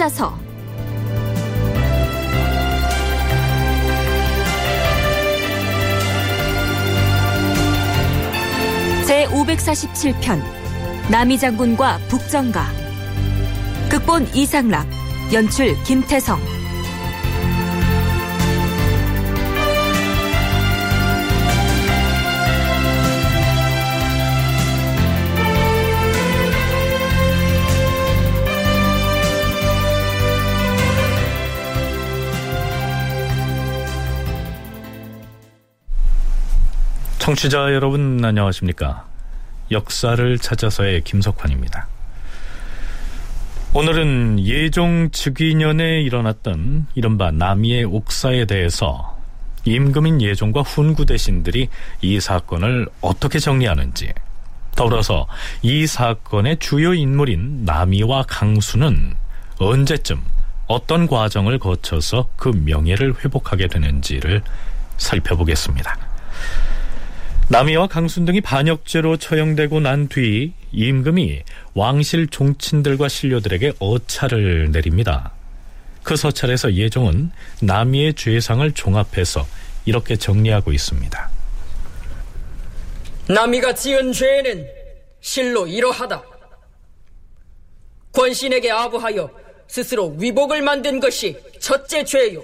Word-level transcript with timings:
찾아서. 0.00 0.34
제 9.06 9.26
547편 9.26 10.42
남이 11.10 11.38
장군과 11.38 11.98
북정가. 12.08 12.64
극본 13.90 14.28
이상락 14.34 14.86
연출 15.34 15.76
김태성 15.82 16.40
청취자 37.30 37.72
여러분 37.74 38.24
안녕하십니까? 38.24 39.06
역사를 39.70 40.38
찾아서의 40.38 41.02
김석환입니다. 41.02 41.86
오늘은 43.72 44.40
예종 44.40 45.10
즉위년에 45.12 46.00
일어났던 46.00 46.88
이른바 46.96 47.30
남이의 47.30 47.84
옥사에 47.84 48.46
대해서 48.46 49.16
임금인 49.64 50.20
예종과 50.20 50.62
훈구 50.62 51.06
대신들이 51.06 51.68
이 52.00 52.18
사건을 52.18 52.88
어떻게 53.00 53.38
정리하는지 53.38 54.12
더불어서 54.74 55.28
이 55.62 55.86
사건의 55.86 56.56
주요 56.58 56.94
인물인 56.94 57.64
남이와 57.64 58.24
강수는 58.26 59.14
언제쯤 59.58 60.20
어떤 60.66 61.06
과정을 61.06 61.60
거쳐서 61.60 62.28
그 62.34 62.48
명예를 62.48 63.22
회복하게 63.24 63.68
되는지를 63.68 64.42
살펴보겠습니다. 64.96 66.10
남이와 67.50 67.88
강순 67.88 68.24
등이 68.26 68.40
반역죄로 68.42 69.16
처형되고 69.16 69.80
난 69.80 70.08
뒤 70.08 70.52
임금이 70.72 71.42
왕실 71.74 72.28
종친들과 72.28 73.08
신료들에게 73.08 73.72
어차를 73.80 74.70
내립니다. 74.70 75.32
그 76.04 76.14
서찰에서 76.14 76.74
예종은 76.74 77.32
남이의 77.60 78.14
죄상을 78.14 78.70
종합해서 78.72 79.44
이렇게 79.84 80.14
정리하고 80.14 80.72
있습니다. 80.72 81.30
남이가 83.28 83.74
지은 83.74 84.12
죄는 84.12 84.66
실로 85.20 85.66
이러하다. 85.66 86.22
권신에게 88.12 88.70
아부하여 88.70 89.28
스스로 89.66 90.14
위복을 90.18 90.62
만든 90.62 91.00
것이 91.00 91.36
첫째 91.58 92.04
죄요. 92.04 92.42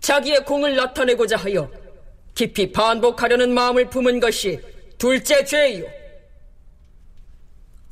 자기의 0.00 0.44
공을 0.44 0.76
나타내고자 0.76 1.36
하여 1.36 1.68
깊이 2.34 2.72
반복하려는 2.72 3.52
마음을 3.52 3.90
품은 3.90 4.20
것이 4.20 4.60
둘째 4.98 5.44
죄요. 5.44 5.84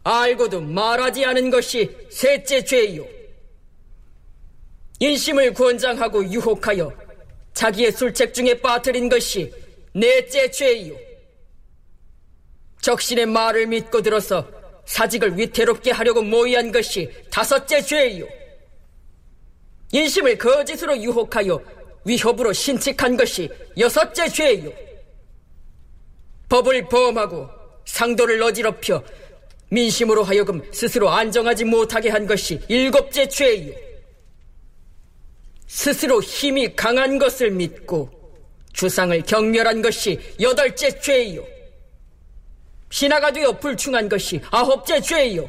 알고도 0.03 0.61
말하지 0.63 1.25
않은 1.25 1.51
것이 1.51 1.91
셋째 2.11 2.65
죄요. 2.65 3.07
인심을 4.99 5.55
권장하고 5.55 6.25
유혹하여 6.25 6.93
자기의 7.53 7.93
술책 7.93 8.33
중에 8.33 8.61
빠뜨린 8.61 9.09
것이 9.09 9.53
넷째 9.93 10.51
죄요. 10.51 10.95
적신의 12.81 13.27
말을 13.27 13.67
믿고 13.67 14.01
들어서 14.01 14.49
사직을 14.87 15.39
위태롭게 15.39 15.91
하려고 15.91 16.23
모의한 16.23 16.73
것이 16.73 17.11
다섯째 17.31 17.83
죄요. 17.83 18.27
인심을 19.93 20.39
거짓으로 20.39 20.97
유혹하여 20.97 21.61
위협으로 22.05 22.53
신칙한 22.53 23.17
것이 23.17 23.49
여섯째 23.79 24.29
죄요. 24.29 24.71
법을 26.49 26.89
범하고 26.89 27.49
상도를 27.85 28.43
어지럽혀 28.43 29.03
민심으로 29.71 30.25
하여금 30.25 30.63
스스로 30.73 31.09
안정하지 31.11 31.65
못하게 31.65 32.11
한 32.11 32.27
것이 32.27 32.61
일곱째 32.69 33.29
죄요. 33.29 33.73
스스로 35.67 36.21
힘이 36.21 36.75
강한 36.75 37.19
것을 37.19 37.53
믿고 37.53 38.11
주상을 38.73 39.23
경멸한 39.23 39.83
것이 39.83 40.19
여덟째 40.41 40.99
죄요. 41.01 41.45
신하가 42.91 43.31
되어 43.33 43.53
불충한 43.53 44.09
것이 44.09 44.41
아홉째 44.51 45.01
죄요. 45.01 45.49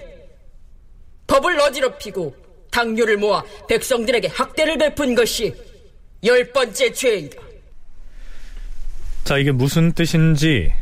법을 1.25 1.59
어지럽히고 1.59 2.35
당뇨를 2.69 3.17
모아 3.17 3.43
백성들에게 3.67 4.27
학대를 4.27 4.77
베푼 4.77 5.15
것이 5.15 5.53
열 6.23 6.51
번째 6.51 6.91
죄이다. 6.91 7.41
자, 9.23 9.37
이게 9.37 9.51
무슨 9.51 9.91
뜻인지 9.91 10.73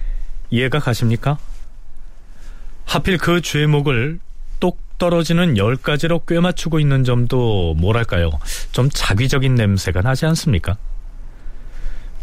이해가 0.49 0.79
가십니까? 0.79 1.37
하필 2.85 3.17
그 3.17 3.41
죄목을 3.41 4.19
똑 4.59 4.79
떨어지는 4.97 5.57
열 5.57 5.75
가지로 5.75 6.19
꿰 6.25 6.39
맞추고 6.39 6.79
있는 6.79 7.03
점도 7.03 7.75
뭐랄까요? 7.75 8.31
좀 8.71 8.89
자기적인 8.91 9.55
냄새가 9.55 10.01
나지 10.01 10.25
않습니까? 10.25 10.77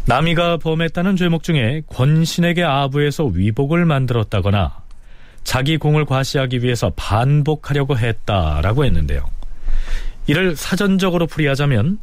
남이가 0.05 0.57
범했다는 0.57 1.15
죄목 1.15 1.43
중에 1.43 1.81
권신에게 1.87 2.63
아부해서 2.63 3.25
위복을 3.25 3.85
만들었다거나 3.85 4.83
자기 5.43 5.77
공을 5.77 6.05
과시하기 6.05 6.63
위해서 6.63 6.91
반복하려고 6.95 7.97
했다라고 7.97 8.85
했는데요. 8.85 9.29
이를 10.27 10.55
사전적으로 10.55 11.25
풀이하자면 11.25 11.99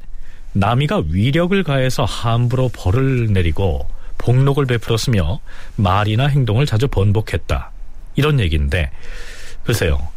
남이가 0.55 1.03
위력을 1.09 1.63
가해서 1.63 2.05
함부로 2.05 2.71
벌을 2.73 3.33
내리고 3.33 3.89
복록을 4.19 4.67
베풀었으며 4.67 5.41
말이나 5.77 6.27
행동을 6.27 6.65
자주 6.65 6.89
번복했다. 6.89 7.71
이런 8.17 8.41
얘기인데 8.41 8.91
글쎄요. 9.65 10.09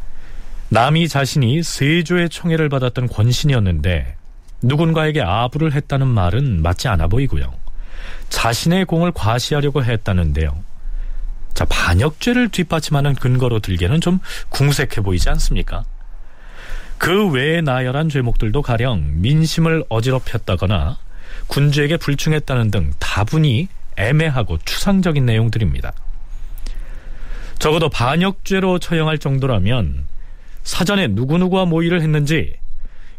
남이 0.69 1.07
자신이 1.07 1.63
세조의 1.63 2.29
총애를 2.29 2.69
받았던 2.69 3.07
권신이었는데 3.07 4.15
누군가에게 4.61 5.21
아부를 5.21 5.73
했다는 5.73 6.07
말은 6.07 6.61
맞지 6.61 6.87
않아 6.87 7.07
보이고요. 7.07 7.51
자신의 8.29 8.85
공을 8.85 9.11
과시하려고 9.13 9.83
했다는데요. 9.83 10.63
자, 11.53 11.65
반역죄를 11.65 12.49
뒷받침하는 12.49 13.15
근거로 13.15 13.59
들기에는 13.59 14.01
좀 14.01 14.19
궁색해 14.49 15.01
보이지 15.01 15.29
않습니까? 15.29 15.83
그 16.97 17.29
외에 17.29 17.61
나열한 17.61 18.09
죄목들도 18.09 18.61
가령 18.61 19.21
민심을 19.21 19.83
어지럽혔다거나 19.89 20.97
군주에게 21.47 21.97
불충했다는 21.97 22.71
등 22.71 22.91
다분히 22.99 23.67
애매하고 23.95 24.57
추상적인 24.65 25.25
내용들입니다. 25.25 25.93
적어도 27.59 27.89
반역죄로 27.89 28.79
처형할 28.79 29.17
정도라면 29.17 30.05
사전에 30.63 31.07
누구누구와 31.07 31.65
모의를 31.65 32.01
했는지 32.01 32.53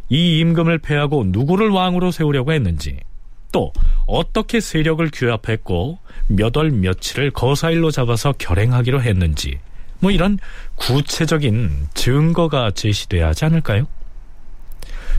이 0.09 0.39
임금을 0.39 0.79
패하고 0.79 1.25
누구를 1.29 1.71
왕으로 1.71 2.11
세우려고 2.11 2.53
했는지 2.53 2.99
또 3.51 3.73
어떻게 4.07 4.61
세력을 4.61 5.09
규합했고 5.13 5.99
몇 6.29 6.57
월 6.57 6.71
며칠을 6.71 7.31
거사일로 7.31 7.91
잡아서 7.91 8.33
결행하기로 8.33 9.03
했는지 9.03 9.59
뭐 10.01 10.11
이런 10.11 10.39
구체적인 10.77 11.89
증거가 11.95 12.71
제시돼야 12.71 13.29
하지 13.29 13.45
않을까요? 13.45 13.87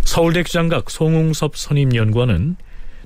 서울대 0.02 0.44
규장각 0.44 0.90
송웅섭 0.90 1.58
선임연구원은 1.58 2.56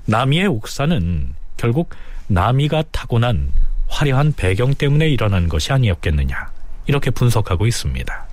남이의 0.06 0.46
옥사는 0.46 1.34
결국 1.56 1.90
남이가 2.28 2.84
타고난 2.90 3.52
화려한 3.88 4.34
배경 4.36 4.74
때문에 4.74 5.08
일어난 5.08 5.48
것이 5.48 5.72
아니었겠느냐 5.72 6.50
이렇게 6.86 7.10
분석하고 7.10 7.66
있습니다. 7.66 8.24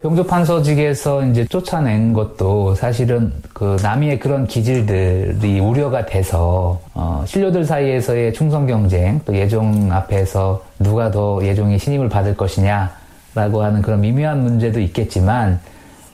병조판서직에서 0.00 1.26
이제 1.26 1.44
쫓아낸 1.46 2.12
것도 2.12 2.76
사실은 2.76 3.32
그 3.52 3.76
남이의 3.82 4.20
그런 4.20 4.46
기질들이 4.46 5.58
우려가 5.58 6.06
돼서 6.06 6.80
어, 6.94 7.24
신료들 7.26 7.64
사이에서의 7.64 8.32
충성 8.32 8.68
경쟁 8.68 9.20
또 9.24 9.34
예종 9.34 9.90
앞에서 9.90 10.67
누가 10.78 11.10
더 11.10 11.40
예종의 11.42 11.78
신임을 11.78 12.08
받을 12.08 12.36
것이냐라고 12.36 13.62
하는 13.62 13.82
그런 13.82 14.00
미묘한 14.00 14.42
문제도 14.42 14.80
있겠지만 14.80 15.60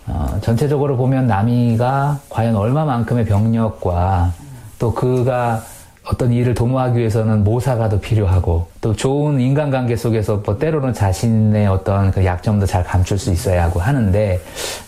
어, 0.06 0.38
전체적으로 0.42 0.96
보면 0.96 1.26
남이가 1.26 2.20
과연 2.28 2.56
얼마만큼의 2.56 3.24
병력과 3.24 4.32
또 4.78 4.92
그가 4.92 5.62
어떤 6.06 6.30
일을 6.32 6.52
도모하기 6.52 6.98
위해서는 6.98 7.44
모사가 7.44 7.88
더 7.88 7.98
필요하고 7.98 8.68
또 8.82 8.94
좋은 8.94 9.40
인간관계 9.40 9.96
속에서 9.96 10.42
뭐 10.44 10.58
때로는 10.58 10.92
자신의 10.92 11.66
어떤 11.66 12.10
그 12.10 12.24
약점도 12.24 12.66
잘 12.66 12.84
감출 12.84 13.18
수 13.18 13.32
있어야 13.32 13.64
하고 13.64 13.80
하는데 13.80 14.38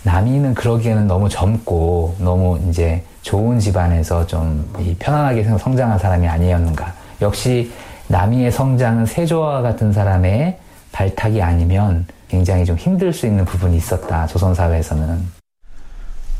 남이는 0.02 0.52
그러기에는 0.52 1.06
너무 1.06 1.30
젊고 1.30 2.16
너무 2.18 2.60
이제 2.68 3.02
좋은 3.22 3.58
집안에서 3.58 4.26
좀 4.26 4.70
편안하게 4.98 5.44
성장한 5.44 5.98
사람이 5.98 6.28
아니었는가. 6.28 6.92
역시 7.22 7.72
남이의 8.08 8.52
성장은 8.52 9.06
세조와 9.06 9.62
같은 9.62 9.92
사람의 9.92 10.58
발탁이 10.92 11.42
아니면 11.42 12.06
굉장히 12.28 12.64
좀 12.64 12.76
힘들 12.76 13.12
수 13.12 13.26
있는 13.26 13.44
부분이 13.44 13.76
있었다. 13.76 14.26
조선 14.26 14.54
사회에서는. 14.54 15.36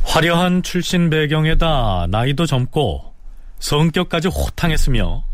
화려한 0.05 0.63
출신 0.63 1.11
배경에다 1.11 2.07
나이도 2.09 2.47
젊고 2.47 3.13
성격까지 3.59 4.29
호탕했으며 4.29 5.25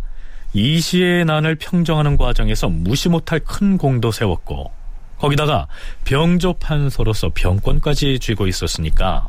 이 0.54 0.80
시의 0.80 1.24
난을 1.24 1.56
평정하는 1.56 2.16
과정에서 2.16 2.68
무시 2.68 3.08
못할 3.08 3.40
큰 3.40 3.78
공도 3.78 4.12
세웠고 4.12 4.70
거기다가 5.18 5.66
병조 6.04 6.54
판서로서 6.54 7.30
병권까지 7.34 8.18
쥐고 8.18 8.46
있었으니까 8.48 9.28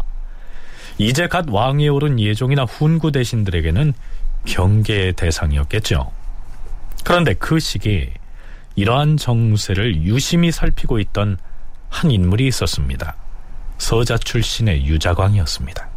이제 0.98 1.28
갓 1.28 1.46
왕위에 1.50 1.88
오른 1.88 2.20
예종이나 2.20 2.64
훈구 2.64 3.12
대신들에게는 3.12 3.94
경계의 4.46 5.14
대상이었겠죠. 5.14 6.12
그런데 7.04 7.34
그 7.34 7.60
시기 7.60 8.10
이러한 8.76 9.18
정세를 9.18 10.04
유심히 10.04 10.52
살피고 10.52 11.00
있던 11.00 11.38
한 11.90 12.12
인물이 12.12 12.48
있었습니다. 12.48 13.16
서자 13.78 14.18
출신의 14.18 14.86
유자광이었습니다. 14.86 15.88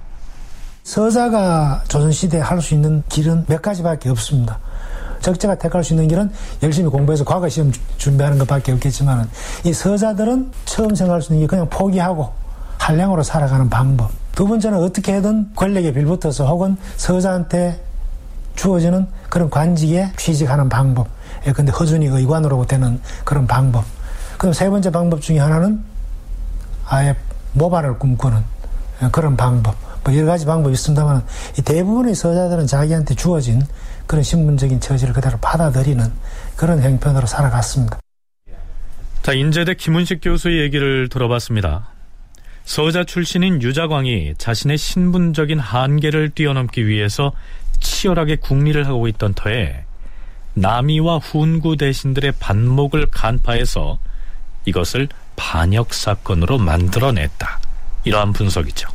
서자가 0.82 1.84
조선시대에 1.88 2.40
할 2.40 2.60
수 2.60 2.74
있는 2.74 3.02
길은 3.08 3.46
몇 3.48 3.62
가지밖에 3.62 4.08
없습니다. 4.10 4.58
적재가 5.20 5.56
택할 5.56 5.82
수 5.82 5.94
있는 5.94 6.06
길은 6.08 6.30
열심히 6.62 6.88
공부해서 6.90 7.24
과거 7.24 7.48
시험 7.48 7.72
준비하는 7.96 8.38
것밖에 8.38 8.72
없겠지만 8.72 9.28
이 9.64 9.72
서자들은 9.72 10.52
처음 10.64 10.94
생각할 10.94 11.22
수 11.22 11.32
있는 11.32 11.46
게 11.46 11.50
그냥 11.50 11.68
포기하고 11.68 12.32
한량으로 12.78 13.22
살아가는 13.22 13.68
방법. 13.68 14.10
두 14.32 14.46
번째는 14.46 14.78
어떻게든 14.78 15.54
권력에 15.54 15.92
빌붙어서 15.92 16.46
혹은 16.46 16.76
서자한테 16.96 17.82
주어지는 18.56 19.06
그런 19.28 19.50
관직에 19.50 20.10
취직하는 20.16 20.68
방법. 20.68 21.08
예, 21.46 21.52
근데 21.52 21.70
허준이 21.70 22.06
의관으로 22.06 22.66
되는 22.66 23.00
그런 23.24 23.46
방법. 23.46 23.84
그럼 24.38 24.52
세 24.52 24.68
번째 24.68 24.90
방법 24.90 25.20
중에 25.20 25.38
하나는 25.38 25.82
아예 26.86 27.14
모반을 27.52 27.98
꿈꾸는 27.98 28.42
그런 29.12 29.36
방법. 29.36 29.76
뭐 30.04 30.16
여러 30.16 30.26
가지 30.26 30.46
방법이 30.46 30.72
있습니다만 30.74 31.24
대부분의 31.64 32.14
서자들은 32.14 32.66
자기한테 32.66 33.14
주어진 33.14 33.62
그런 34.06 34.22
신분적인 34.22 34.80
처지를 34.80 35.12
그대로 35.12 35.36
받아들이는 35.38 36.12
그런 36.54 36.80
형편으로 36.80 37.26
살아갔습니다. 37.26 37.98
자, 39.22 39.32
인제대 39.32 39.74
김은식 39.74 40.20
교수의 40.22 40.60
얘기를 40.60 41.08
들어봤습니다. 41.08 41.88
서자 42.64 43.04
출신인 43.04 43.60
유자광이 43.62 44.34
자신의 44.38 44.78
신분적인 44.78 45.58
한계를 45.58 46.30
뛰어넘기 46.30 46.86
위해서 46.86 47.32
치열하게 47.80 48.36
국리를 48.36 48.86
하고 48.86 49.08
있던 49.08 49.34
터에 49.34 49.84
남이와 50.54 51.18
훈구 51.18 51.76
대신들의 51.76 52.32
반목을 52.40 53.06
간파해서 53.10 53.98
이것을 54.64 55.08
반역 55.36 55.92
사건으로 55.92 56.58
만들어냈다. 56.58 57.60
이러한 58.04 58.32
분석이죠. 58.32 58.88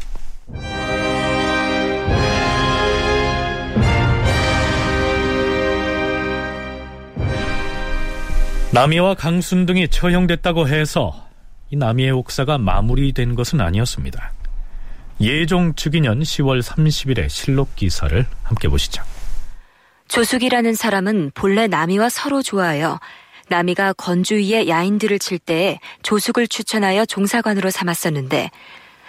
남이와 8.73 9.15
강순 9.15 9.65
등이 9.65 9.89
처형됐다고 9.89 10.67
해서 10.69 11.27
이 11.69 11.75
남이의 11.75 12.11
옥사가 12.11 12.57
마무리된 12.57 13.35
것은 13.35 13.59
아니었습니다. 13.61 14.31
예종 15.21 15.75
즉위년 15.75 16.21
10월 16.21 16.61
30일의 16.63 17.29
실록 17.29 17.75
기사를 17.75 18.25
함께 18.43 18.67
보시죠. 18.67 19.03
조숙이라는 20.07 20.73
사람은 20.73 21.31
본래 21.33 21.67
남이와 21.67 22.09
서로 22.09 22.41
좋아하여 22.41 22.99
남이가 23.47 23.93
건주위에 23.93 24.67
야인들을 24.67 25.19
칠 25.19 25.37
때에 25.37 25.79
조숙을 26.03 26.47
추천하여 26.47 27.05
종사관으로 27.05 27.69
삼았었는데 27.69 28.49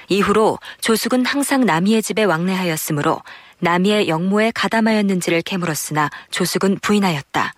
이후로 0.08 0.58
조숙은 0.80 1.24
항상 1.24 1.64
남이의 1.64 2.02
집에 2.02 2.24
왕래하였으므로 2.24 3.20
남이의 3.60 4.08
영모에 4.08 4.50
가담하였는지를 4.52 5.42
캐물었으나 5.42 6.10
조숙은 6.30 6.80
부인하였다. 6.82 7.54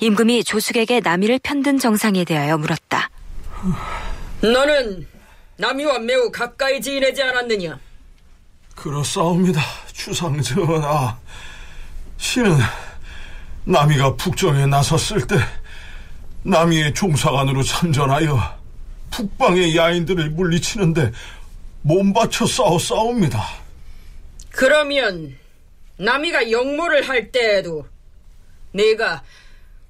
임금이 0.00 0.44
조숙에게 0.44 1.00
남이를 1.00 1.38
편든 1.42 1.78
정상에 1.78 2.24
대하여 2.24 2.58
물었다. 2.58 3.10
너는 4.40 5.06
남이와 5.56 6.00
매우 6.00 6.30
가까이 6.30 6.80
지내지 6.80 7.22
않았느냐? 7.22 7.78
그렇사옵니다, 8.74 9.60
주상전하. 9.92 11.16
신은 12.16 12.58
남이가 13.64 14.16
북정에 14.16 14.66
나섰을 14.66 15.26
때 15.26 15.36
남이의 16.42 16.94
종사관으로 16.94 17.62
참전하여 17.62 18.38
북방의 19.10 19.76
야인들을 19.76 20.30
물리치는데 20.30 21.12
몸바쳐 21.82 22.46
싸웠사옵니다. 22.46 23.42
그러면 24.50 25.36
남이가 25.96 26.50
영모를 26.50 27.08
할 27.08 27.30
때에도 27.30 27.86
내가 28.72 29.22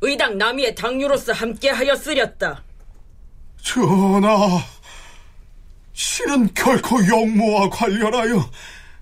의당 0.02 0.36
남이의 0.36 0.74
당류로서 0.74 1.32
함께하였으렸다. 1.32 2.62
전하, 3.62 4.62
신은 5.94 6.52
결코 6.54 6.98
영모와 7.06 7.70
관련하여 7.70 8.50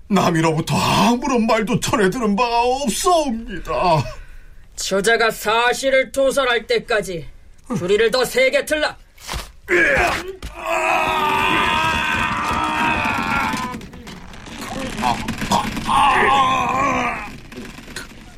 남이로부터 0.08 0.76
아무런 0.76 1.46
말도 1.46 1.80
전해들은 1.80 2.36
바가 2.36 2.62
없사옵니다. 2.62 3.72
저자가 4.76 5.30
사실을 5.30 6.12
토설할 6.12 6.66
때까지 6.66 7.26
줄이를 7.78 8.10
더 8.10 8.24
세게 8.24 8.66
틀라. 8.66 8.96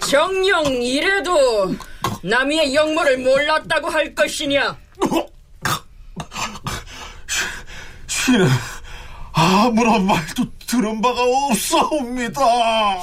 정령 0.08 0.64
이래도 0.80 1.74
남이의 2.22 2.72
영모를 2.74 3.18
몰랐다고 3.18 3.88
할 3.88 4.14
것이냐? 4.14 4.76
신은 8.24 8.48
아무런 9.34 10.06
말도 10.06 10.44
들은 10.66 11.02
바가 11.02 11.20
없사옵니다. 11.22 12.40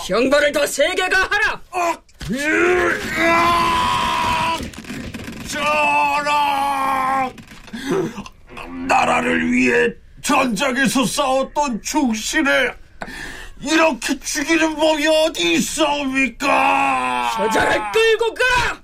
형벌을 0.08 0.52
더 0.52 0.66
세게 0.66 1.10
가하라. 1.10 1.62
전하! 5.48 7.32
나라를 8.88 9.52
위해 9.52 9.90
전장에서 10.24 11.06
싸웠던 11.06 11.84
중신을 11.84 12.76
이렇게 13.62 14.20
죽이는 14.20 14.76
법이 14.76 15.06
어디 15.08 15.54
있사옵니까? 15.54 17.32
저자를 17.36 17.80
끌고 17.92 18.34
가! 18.34 18.82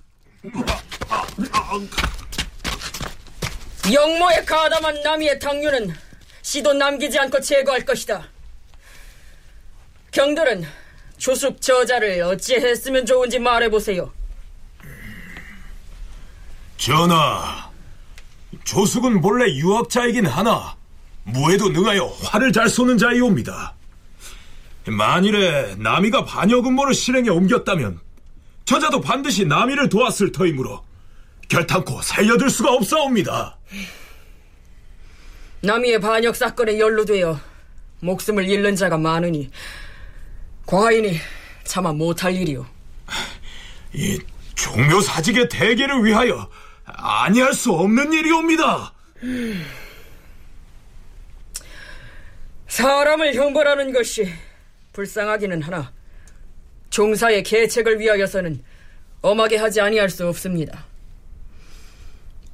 영모에 3.91 4.43
가담한 4.45 5.01
남이의 5.01 5.39
당류는 5.39 6.06
시도 6.47 6.71
남기지 6.71 7.19
않고 7.19 7.41
제거할 7.41 7.83
것이다. 7.83 8.25
경들은 10.11 10.63
조숙 11.17 11.61
저자를 11.61 12.21
어찌했으면 12.21 13.05
좋은지 13.05 13.37
말해보세요. 13.37 14.13
전하, 16.77 17.69
조숙은 18.63 19.19
본래 19.19 19.53
유학자이긴 19.55 20.25
하나 20.25 20.77
무에도 21.25 21.67
능하여 21.67 22.05
활을 22.05 22.53
잘 22.53 22.69
쏘는 22.69 22.97
자이옵니다. 22.97 23.75
만일에 24.85 25.75
남이가 25.75 26.23
반역 26.23 26.65
음모를 26.65 26.93
실행에 26.93 27.27
옮겼다면 27.27 27.99
저자도 28.63 29.01
반드시 29.01 29.43
남이를 29.43 29.89
도왔을 29.89 30.31
터이므로 30.31 30.81
결탄코 31.49 32.01
살려둘 32.01 32.49
수가 32.49 32.71
없사옵니다. 32.71 33.57
남이의 35.67 35.99
반역 35.99 36.37
사건에 36.37 36.79
연루되어 36.79 37.37
목숨을 37.99 38.47
잃는 38.47 38.77
자가 38.77 38.97
많으니 38.97 39.51
과인이 40.65 41.17
차마 41.65 41.91
못할 41.91 42.33
일이오. 42.33 42.65
이 43.93 44.17
종묘 44.55 45.01
사직의 45.01 45.49
대계를 45.49 46.05
위하여 46.05 46.49
아니할 46.85 47.53
수 47.53 47.73
없는 47.73 48.13
일이옵니다. 48.13 48.93
사람을 52.69 53.33
형벌하는 53.35 53.91
것이 53.91 54.31
불쌍하기는 54.93 55.63
하나 55.63 55.91
종사의 56.91 57.43
계책을 57.43 57.99
위하여서는 57.99 58.63
엄하게 59.21 59.57
하지 59.57 59.81
아니할 59.81 60.09
수 60.09 60.25
없습니다. 60.29 60.85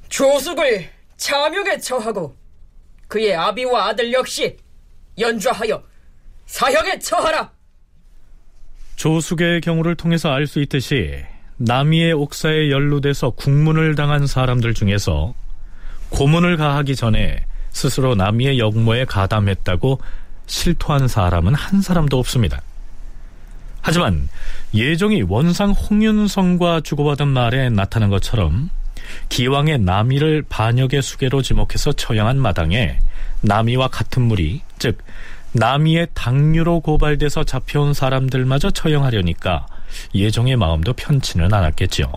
조숙을 0.08 0.90
참욕에 1.16 1.78
처하고 1.78 2.43
그의 3.08 3.34
아비와 3.34 3.88
아들 3.88 4.12
역시 4.12 4.56
연좌하여 5.18 5.82
사형에 6.46 6.98
처하라. 6.98 7.50
조숙의 8.96 9.60
경우를 9.60 9.94
통해서 9.96 10.30
알 10.30 10.46
수 10.46 10.60
있듯이 10.60 11.24
남이의 11.56 12.12
옥사에 12.12 12.70
연루돼서 12.70 13.30
국문을 13.30 13.94
당한 13.94 14.26
사람들 14.26 14.74
중에서 14.74 15.34
고문을 16.10 16.56
가하기 16.56 16.96
전에 16.96 17.44
스스로 17.70 18.14
남이의 18.14 18.58
역모에 18.58 19.04
가담했다고 19.04 20.00
실토한 20.46 21.08
사람은 21.08 21.54
한 21.54 21.80
사람도 21.80 22.18
없습니다. 22.18 22.60
하지만 23.80 24.28
예종이 24.74 25.22
원상 25.22 25.72
홍윤성과 25.72 26.80
주고받은 26.82 27.28
말에 27.28 27.70
나타난 27.70 28.10
것처럼 28.10 28.70
기왕의 29.28 29.80
남이를 29.80 30.44
반역의 30.48 31.02
수계로 31.02 31.42
지목해서 31.42 31.92
처형한 31.92 32.38
마당에 32.38 32.98
남이와 33.42 33.88
같은 33.88 34.22
무리, 34.22 34.62
즉 34.78 34.98
남이의 35.52 36.08
당류로 36.14 36.80
고발돼서 36.80 37.44
잡혀온 37.44 37.94
사람들마저 37.94 38.70
처형하려니까 38.70 39.66
예종의 40.14 40.56
마음도 40.56 40.92
편치는 40.92 41.52
않았겠지요. 41.52 42.12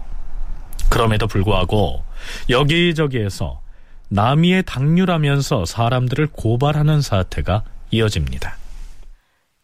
그럼에도 0.89 1.27
불구하고 1.27 2.03
여기저기에서 2.50 3.62
남이의 4.10 4.63
당류라면서 4.65 5.65
사람들을 5.65 6.27
고발하는 6.32 7.01
사태가 7.01 7.63
이어집니다. 7.91 8.58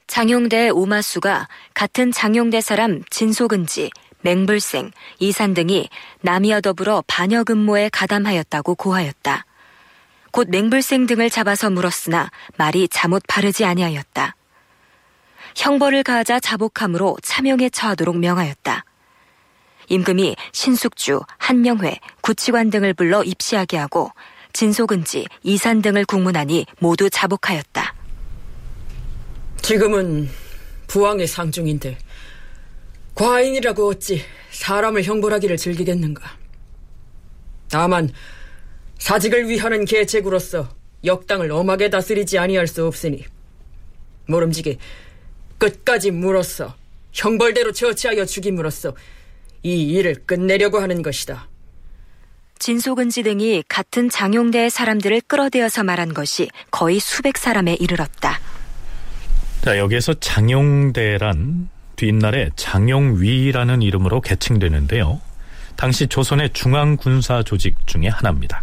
장용대 0.08 0.70
오마수가 0.70 1.48
같은 1.74 2.12
장용대 2.12 2.62
사람 2.62 3.02
진소근지, 3.10 3.90
맹불생, 4.24 4.92
이산 5.20 5.54
등이 5.54 5.90
남이와 6.22 6.62
더불어 6.62 7.04
반역 7.08 7.52
음모에 7.52 7.90
가담하였다고 7.90 8.76
고하였다. 8.76 9.46
곧 10.32 10.48
맹불생 10.50 11.06
등을 11.06 11.30
잡아서 11.30 11.70
물었으나 11.70 12.32
말이 12.58 12.88
잘못 12.88 13.24
바르지 13.28 13.66
아니하였다. 13.66 14.36
형벌을 15.56 16.04
가하자 16.04 16.40
자복함으로 16.40 17.18
차명에 17.22 17.70
처하도록 17.70 18.18
명하였다. 18.18 18.86
임금이 19.90 20.36
신숙주, 20.54 21.22
한명회, 21.38 22.00
구치관 22.22 22.70
등을 22.70 22.94
불러 22.94 23.24
입시하게 23.24 23.78
하고 23.78 24.12
진소근지, 24.54 25.28
이산 25.44 25.82
등을 25.82 26.06
국문하니 26.06 26.66
모두 26.80 27.10
자복하였다. 27.10 27.94
지금은 29.62 30.30
부왕의 30.88 31.28
상중인데 31.28 31.98
과인이라고 33.16 33.88
어찌 33.88 34.22
사람을 34.52 35.04
형벌하기를 35.04 35.58
즐기겠는가. 35.58 36.38
다만 37.70 38.12
사직을 39.00 39.50
위하는 39.50 39.86
계책으로서 39.86 40.70
역당을 41.04 41.52
엄하게 41.52 41.90
다스리지 41.90 42.38
아니할 42.38 42.68
수 42.68 42.86
없으니 42.86 43.26
모름지기 44.28 44.78
끝까지 45.58 46.12
물어서 46.12 46.76
형벌대로 47.12 47.72
처치하여 47.72 48.26
죽임으로써 48.26 48.96
이 49.64 49.94
일을 49.94 50.16
끝내려고 50.26 50.80
하는 50.80 51.02
것이다. 51.02 51.48
진소근지 52.60 53.24
등이 53.24 53.64
같은 53.68 54.10
장용대의 54.10 54.70
사람들을 54.70 55.22
끌어대어서 55.22 55.84
말한 55.84 56.14
것이 56.14 56.50
거의 56.72 57.00
수백 57.00 57.38
사람에 57.38 57.74
이르렀다. 57.74 58.40
자, 59.64 59.78
여기에서 59.78 60.14
장용대란 60.14 61.70
뒷날에 62.04 62.50
장용위라는 62.58 63.82
이름으로 63.82 64.20
개칭되는데요. 64.20 65.22
당시 65.78 66.08
조선의 66.08 66.50
중앙군사 66.52 67.44
조직 67.44 67.88
중의 67.88 68.10
하나입니다. 68.10 68.62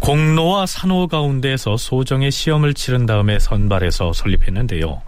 공로와 0.00 0.66
산호 0.66 1.08
가운데에서 1.08 1.78
소정의 1.78 2.30
시험을 2.30 2.74
치른 2.74 3.06
다음에 3.06 3.38
선발해서 3.38 4.12
설립했는데요. 4.12 5.00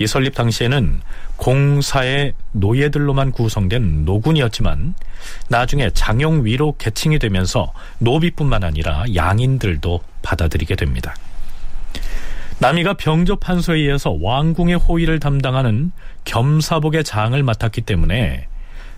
이 0.00 0.06
설립 0.08 0.34
당시에는 0.34 1.00
공사의 1.36 2.32
노예들로만 2.50 3.30
구성된 3.30 4.04
노군이었지만 4.04 4.94
나중에 5.48 5.90
장용위로 5.90 6.78
개칭이 6.78 7.20
되면서 7.20 7.72
노비뿐만 7.98 8.64
아니라 8.64 9.04
양인들도 9.14 10.00
받아들이게 10.22 10.74
됩니다. 10.74 11.14
남이가 12.60 12.94
병조 12.94 13.36
판서에 13.36 13.78
의해서 13.78 14.16
왕궁의 14.20 14.76
호위를 14.76 15.20
담당하는 15.20 15.92
겸사복의 16.24 17.04
장을 17.04 17.40
맡았기 17.40 17.82
때문에 17.82 18.48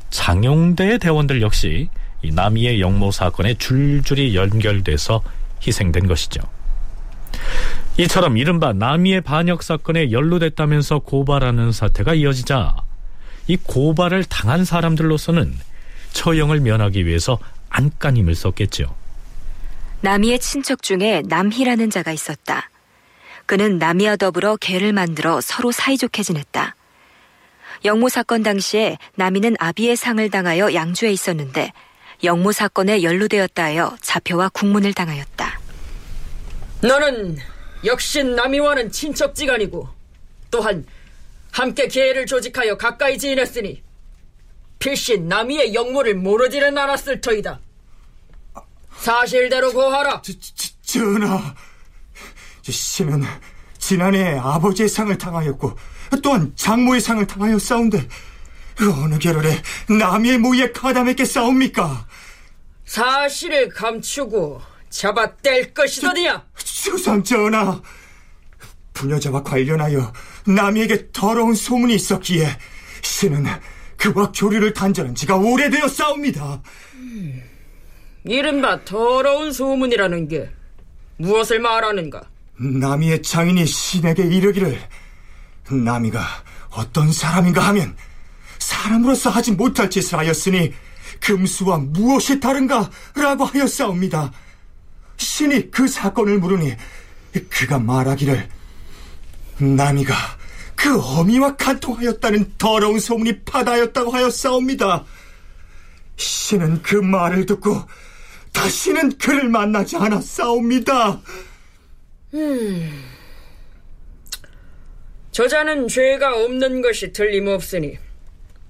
장용대의 0.08 0.98
대원들 0.98 1.42
역시 1.42 1.88
이 2.22 2.32
남이의 2.32 2.80
영모 2.80 3.10
사건에 3.10 3.54
줄줄이 3.54 4.34
연결돼서 4.34 5.22
희생된 5.66 6.06
것이죠. 6.06 6.40
이처럼 7.98 8.38
이른바 8.38 8.72
남이의 8.72 9.20
반역 9.20 9.62
사건에 9.62 10.10
연루됐다면서 10.10 11.00
고발하는 11.00 11.70
사태가 11.70 12.14
이어지자 12.14 12.76
이 13.46 13.56
고발을 13.56 14.24
당한 14.24 14.64
사람들로서는 14.64 15.54
처형을 16.12 16.60
면하기 16.60 17.06
위해서 17.06 17.38
안간힘을 17.68 18.34
썼겠죠. 18.34 18.94
남이의 20.00 20.38
친척 20.38 20.82
중에 20.82 21.22
남희라는 21.26 21.90
자가 21.90 22.10
있었다. 22.10 22.69
그는 23.50 23.78
남이와 23.78 24.14
더불어 24.14 24.54
개를 24.54 24.92
만들어 24.92 25.40
서로 25.40 25.72
사이좋게 25.72 26.22
지냈다. 26.22 26.76
영모 27.84 28.08
사건 28.08 28.44
당시에 28.44 28.96
남이는 29.16 29.56
아비의 29.58 29.96
상을 29.96 30.30
당하여 30.30 30.72
양주에 30.72 31.10
있었는데 31.10 31.72
영모 32.22 32.52
사건에 32.52 33.02
연루되었다 33.02 33.64
하여 33.64 33.96
자표와 34.02 34.50
국문을 34.50 34.92
당하였다. 34.92 35.60
너는 36.82 37.38
역시 37.84 38.22
남이와는 38.22 38.92
친척지간이고 38.92 39.88
또한 40.52 40.86
함께 41.50 41.88
계를 41.88 42.26
조직하여 42.26 42.76
가까이 42.76 43.18
지냈으니 43.18 43.82
필시 44.78 45.18
남이의 45.18 45.74
영모를 45.74 46.14
모르지는 46.14 46.78
않았을 46.78 47.20
터이다. 47.20 47.58
사실대로 48.96 49.72
고하라. 49.72 50.22
저, 50.22 50.32
저, 50.38 50.68
전하, 50.82 51.52
씨는 52.70 53.22
지난해 53.78 54.38
아버지의 54.38 54.88
상을 54.88 55.16
당하였고 55.16 55.76
또한 56.22 56.52
장모의 56.56 57.00
상을 57.00 57.26
당하였사온데 57.26 58.08
어느 59.02 59.18
계열에 59.18 59.62
남이의 59.88 60.38
모의에 60.38 60.72
가담했게 60.72 61.24
싸웁니까? 61.24 62.06
사실을 62.84 63.68
감추고 63.68 64.60
잡아 64.88 65.30
뗄 65.36 65.72
것이더니야. 65.72 66.44
주상 66.56 67.22
전하, 67.22 67.80
부녀자와 68.94 69.42
관련하여 69.42 70.12
남이에게 70.46 71.10
더러운 71.12 71.54
소문이 71.54 71.94
있었기에 71.94 72.48
씨는 73.02 73.46
그와 73.96 74.32
교류를 74.32 74.72
단절한 74.72 75.14
지가 75.14 75.36
오래되었사옵니다. 75.36 76.62
음, 76.94 77.42
이른바 78.24 78.82
더러운 78.84 79.52
소문이라는 79.52 80.28
게 80.28 80.50
무엇을 81.18 81.60
말하는가? 81.60 82.22
남이의 82.60 83.22
장인이 83.22 83.64
신에게 83.66 84.22
이르기를 84.24 84.78
남이가 85.70 86.22
어떤 86.72 87.10
사람인가 87.10 87.66
하면 87.68 87.96
사람으로서 88.58 89.30
하지 89.30 89.52
못할 89.52 89.88
짓을 89.88 90.18
하였으니 90.18 90.74
금수와 91.20 91.78
무엇이 91.78 92.38
다른가? 92.38 92.90
라고 93.14 93.44
하였사옵니다. 93.44 94.32
신이 95.16 95.70
그 95.70 95.88
사건을 95.88 96.38
물으니 96.38 96.76
그가 97.48 97.78
말하기를 97.78 98.48
남이가 99.58 100.14
그 100.74 100.98
어미와 101.00 101.56
간통하였다는 101.56 102.54
더러운 102.58 103.00
소문이 103.00 103.40
파다였다고 103.40 104.10
하였사옵니다. 104.10 105.04
신은 106.16 106.82
그 106.82 106.96
말을 106.96 107.46
듣고 107.46 107.82
다시는 108.52 109.16
그를 109.18 109.48
만나지 109.48 109.96
않았사옵니다. 109.96 111.20
음, 112.34 113.04
저자는 115.32 115.88
죄가 115.88 116.44
없는 116.44 116.80
것이 116.82 117.12
틀림없으니 117.12 117.98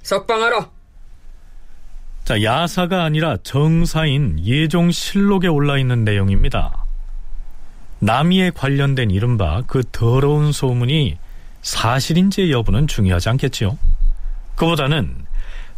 석방하라. 0.02 0.70
자, 2.24 2.42
야사가 2.42 3.04
아니라 3.04 3.36
정사인 3.42 4.38
예종 4.44 4.90
실록에 4.92 5.48
올라 5.48 5.78
있는 5.78 6.04
내용입니다. 6.04 6.84
남이에 7.98 8.50
관련된 8.50 9.10
이른바 9.10 9.62
그 9.66 9.82
더러운 9.92 10.52
소문이 10.52 11.18
사실인지 11.60 12.50
여부는 12.50 12.86
중요하지 12.86 13.28
않겠지요. 13.30 13.76
그보다는 14.54 15.26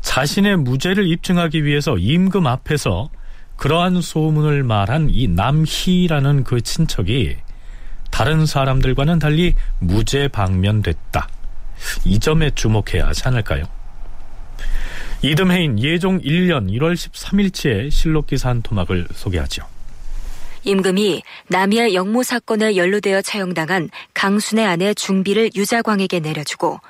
자신의 0.03 0.59
무죄를 0.59 1.07
입증하기 1.07 1.65
위해서 1.65 1.97
임금 1.99 2.47
앞에서 2.47 3.11
그러한 3.57 4.01
소문을 4.01 4.63
말한 4.63 5.09
이 5.11 5.29
남희라는 5.29 6.45
그 6.45 6.61
친척이 6.61 7.37
다른 8.13 8.47
사람들과는 8.47 9.19
달리 9.19 9.55
무죄 9.81 10.29
방면됐다. 10.29 11.27
이 12.05 12.21
점에 12.21 12.51
주목해야 12.51 13.09
하지 13.09 13.23
않을까요? 13.25 13.65
이듬해인 15.23 15.81
예종 15.81 16.21
1년 16.21 16.71
1월 16.71 16.95
13일치의 16.95 17.91
실록기사 17.91 18.51
한 18.51 18.63
토막을 18.63 19.09
소개하죠. 19.13 19.67
임금이 20.65 21.23
남이의 21.49 21.95
영모 21.95 22.23
사건에 22.23 22.77
연루되어 22.77 23.23
처형당한 23.23 23.89
강순의 24.15 24.65
아내 24.65 24.95
중비를 24.95 25.51
유자광에게 25.57 26.21
내려주고 26.21 26.81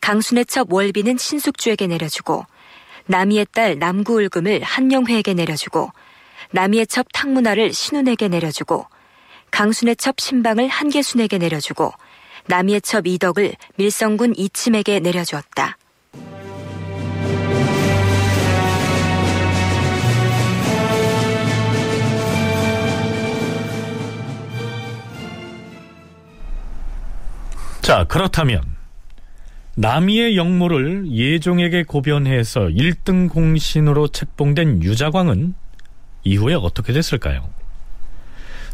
강순의 0.00 0.46
첩 0.46 0.72
월비는 0.72 1.16
신숙주에게 1.16 1.86
내려주고 1.88 2.44
남이의 3.06 3.46
딸 3.52 3.78
남구을금을 3.78 4.62
한영회에게 4.62 5.34
내려주고 5.34 5.90
남이의 6.50 6.86
첩 6.86 7.06
탕문화를 7.12 7.72
신운에게 7.72 8.28
내려주고 8.28 8.86
강순의 9.56 9.96
첩 9.96 10.20
신방을 10.20 10.68
한계순에게 10.68 11.38
내려주고 11.38 11.90
남이의 12.46 12.82
첩 12.82 13.06
이덕을 13.06 13.54
밀성군 13.76 14.34
이침에게 14.36 15.00
내려주었다. 15.00 15.78
자, 27.80 28.04
그렇다면 28.04 28.60
남이의 29.76 30.36
영모를 30.36 31.10
예종에게 31.10 31.84
고변해서 31.84 32.66
1등 32.66 33.30
공신으로 33.30 34.08
책봉된 34.08 34.82
유자광은 34.82 35.54
이후에 36.24 36.52
어떻게 36.52 36.92
됐을까요? 36.92 37.55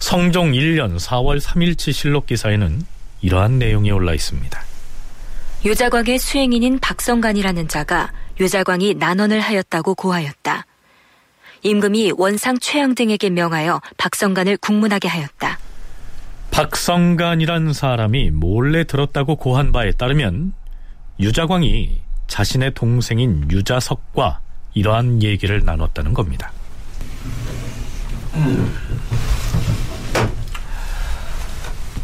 성종 0.02 0.50
1년 0.50 0.98
4월 0.98 1.40
3일치 1.40 1.92
실록 1.92 2.26
기사에는 2.26 2.84
이러한 3.20 3.60
내용이 3.60 3.92
올라 3.92 4.12
있습니다. 4.12 4.60
유자광의 5.64 6.18
수행인인 6.18 6.80
박성간이라는 6.80 7.68
자가 7.68 8.10
유자광이 8.40 8.94
난원을 8.94 9.38
하였다고 9.38 9.94
고하였다. 9.94 10.66
임금이 11.62 12.14
원상 12.16 12.58
최양 12.58 12.96
등에게 12.96 13.30
명하여 13.30 13.80
박성간을 13.96 14.56
국문하게 14.56 15.06
하였다. 15.06 15.60
박성간이란 16.50 17.72
사람이 17.72 18.30
몰래 18.32 18.82
들었다고 18.82 19.36
고한 19.36 19.70
바에 19.70 19.92
따르면 19.92 20.52
유자광이 21.20 22.00
자신의 22.26 22.74
동생인 22.74 23.48
유자석과 23.48 24.40
이러한 24.74 25.22
얘기를 25.22 25.64
나눴다는 25.64 26.12
겁니다. 26.12 26.50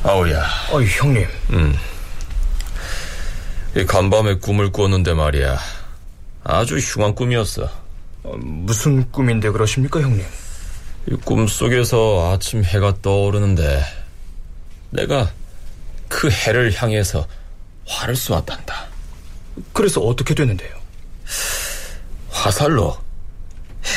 아우야, 0.03 0.43
어, 0.71 0.81
형님. 0.83 1.27
이 3.77 3.85
간밤에 3.85 4.35
꿈을 4.35 4.71
꿨는데 4.73 5.15
말이야. 5.15 5.59
아주 6.45 6.79
흉한 6.79 7.15
꿈이었어. 7.15 7.65
어, 8.25 8.37
무슨 8.41 9.11
꿈인데 9.11 9.51
그러십니까, 9.51 10.01
형님? 10.01 10.25
이 11.11 11.17
꿈 11.25 11.47
속에서 11.47 12.33
아침 12.35 12.63
해가 12.65 13.01
떠오르는데 13.01 13.83
내가 14.91 15.31
그 16.09 16.29
해를 16.31 16.73
향해서 16.75 17.27
활을 17.87 18.15
쏘았단다. 18.17 18.87
그래서 19.73 20.01
어떻게 20.03 20.35
되는데요? 20.35 20.71
화살로 22.31 22.97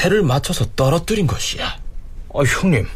해를 0.04 0.24
맞춰서 0.24 0.66
떨어뜨린 0.76 1.28
것이야. 1.28 1.66
아, 2.34 2.40
형님. 2.40 2.88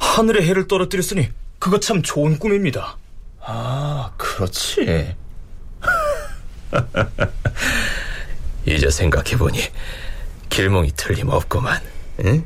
하늘에 0.00 0.44
해를 0.44 0.66
떨어뜨렸으니 0.66 1.28
그거 1.62 1.78
참 1.78 2.02
좋은 2.02 2.40
꿈입니다. 2.40 2.98
아, 3.38 4.10
그렇지. 4.16 5.14
이제 8.66 8.90
생각해보니 8.90 9.60
길몽이 10.50 10.90
틀림없구만. 10.96 11.80
응? 12.24 12.44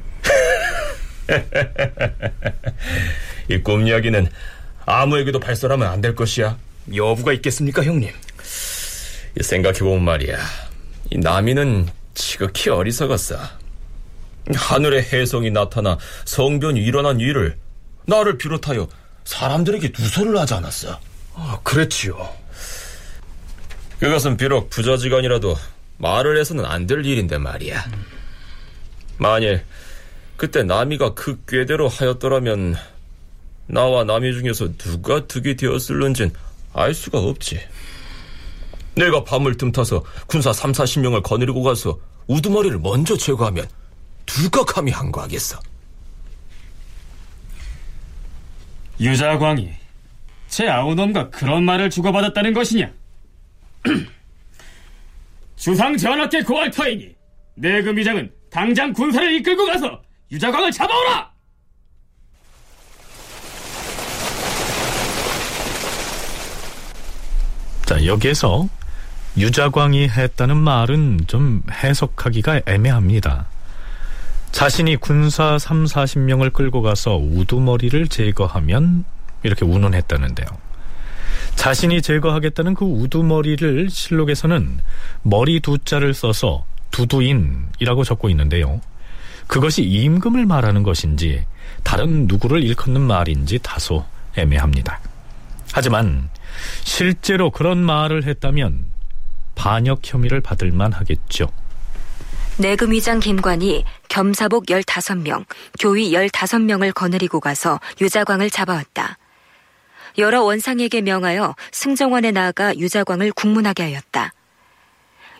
이 3.48 3.62
꿈 3.62 3.86
이야기는 3.86 4.28
아무에게도 4.84 5.40
발설하면 5.40 5.88
안 5.88 6.02
될 6.02 6.14
것이야. 6.14 6.58
여부가 6.94 7.32
있겠습니까, 7.32 7.82
형님? 7.84 8.10
이 8.10 9.42
생각해보면 9.42 10.04
말이야. 10.04 10.36
이 11.10 11.16
나미는 11.16 11.88
지극히 12.12 12.68
어리석었어. 12.68 13.38
하늘의 14.54 15.04
혜성이 15.10 15.50
나타나 15.50 15.96
성변이 16.26 16.84
일어난 16.84 17.18
일을 17.18 17.56
나를 18.04 18.36
비롯하여 18.36 18.86
사람들에게 19.26 19.92
누설을 19.98 20.38
하지 20.38 20.54
않았어. 20.54 20.98
아, 21.34 21.58
그랬지요. 21.62 22.28
그것은 24.00 24.36
비록 24.36 24.70
부자지간이라도 24.70 25.56
말을 25.98 26.38
해서는 26.38 26.64
안 26.64 26.86
될 26.86 27.04
일인데 27.04 27.38
말이야. 27.38 27.84
만일 29.18 29.64
그때 30.36 30.62
나미가 30.62 31.14
그 31.14 31.42
꾀대로 31.48 31.88
하였더라면 31.88 32.76
나와 33.66 34.04
나미 34.04 34.32
중에서 34.34 34.68
누가 34.76 35.26
득이 35.26 35.56
되었을는진 35.56 36.32
알 36.72 36.94
수가 36.94 37.18
없지. 37.18 37.58
내가 38.94 39.24
밤을 39.24 39.56
틈타서 39.56 40.04
군사 40.26 40.52
3, 40.52 40.72
40명을 40.72 41.22
거느리고 41.22 41.62
가서 41.62 41.98
우두머리를 42.28 42.78
먼저 42.78 43.16
제거하면 43.16 43.66
누가 44.26 44.64
감히 44.64 44.92
항거하겠어? 44.92 45.58
유자광이 49.00 49.70
제 50.48 50.68
아우놈과 50.68 51.30
그런 51.30 51.64
말을 51.64 51.90
주고받았다는 51.90 52.54
것이냐? 52.54 52.90
주상 55.56 55.96
전하께 55.96 56.42
고할 56.42 56.70
터이니 56.70 57.14
내금 57.56 57.96
위장은 57.96 58.30
당장 58.50 58.92
군사를 58.92 59.32
이끌고 59.34 59.66
가서 59.66 60.02
유자광을 60.30 60.70
잡아오라! 60.72 61.30
자, 67.84 68.04
여기에서 68.04 68.68
유자광이 69.36 70.08
했다는 70.08 70.56
말은 70.56 71.20
좀 71.26 71.62
해석하기가 71.70 72.62
애매합니다. 72.66 73.46
자신이 74.56 74.96
군사 74.96 75.58
3, 75.58 75.84
40명을 75.84 76.50
끌고 76.50 76.80
가서 76.80 77.18
우두머리를 77.18 78.08
제거하면 78.08 79.04
이렇게 79.42 79.66
운운했다는데요. 79.66 80.46
자신이 81.56 82.00
제거하겠다는 82.00 82.72
그 82.72 82.86
우두머리를 82.86 83.90
실록에서는 83.90 84.78
머리 85.20 85.60
두 85.60 85.76
자를 85.76 86.14
써서 86.14 86.64
두두인이라고 86.90 88.02
적고 88.04 88.30
있는데요. 88.30 88.80
그것이 89.46 89.82
임금을 89.82 90.46
말하는 90.46 90.82
것인지 90.84 91.44
다른 91.82 92.26
누구를 92.26 92.62
일컫는 92.62 93.02
말인지 93.02 93.58
다소 93.62 94.06
애매합니다. 94.38 95.00
하지만 95.74 96.30
실제로 96.82 97.50
그런 97.50 97.76
말을 97.76 98.24
했다면 98.24 98.86
반역 99.54 100.00
혐의를 100.02 100.40
받을 100.40 100.72
만 100.72 100.94
하겠죠. 100.94 101.50
내금위장 102.58 103.20
김관이 103.20 103.84
겸사복 104.08 104.66
15명, 104.66 105.44
교위 105.78 106.12
15명을 106.12 106.92
거느리고 106.92 107.40
가서 107.40 107.80
유자광을 108.00 108.50
잡아왔다. 108.50 109.18
여러 110.18 110.42
원상에게 110.42 111.02
명하여 111.02 111.54
승정원에 111.72 112.30
나아가 112.30 112.76
유자광을 112.76 113.32
국문하게 113.32 113.82
하였다. 113.84 114.32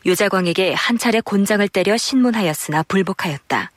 유자광에게 0.04 0.74
한 0.74 0.98
차례 0.98 1.20
곤장을 1.20 1.66
때려 1.68 1.96
신문하였으나 1.96 2.84
불복하였다. 2.84 3.70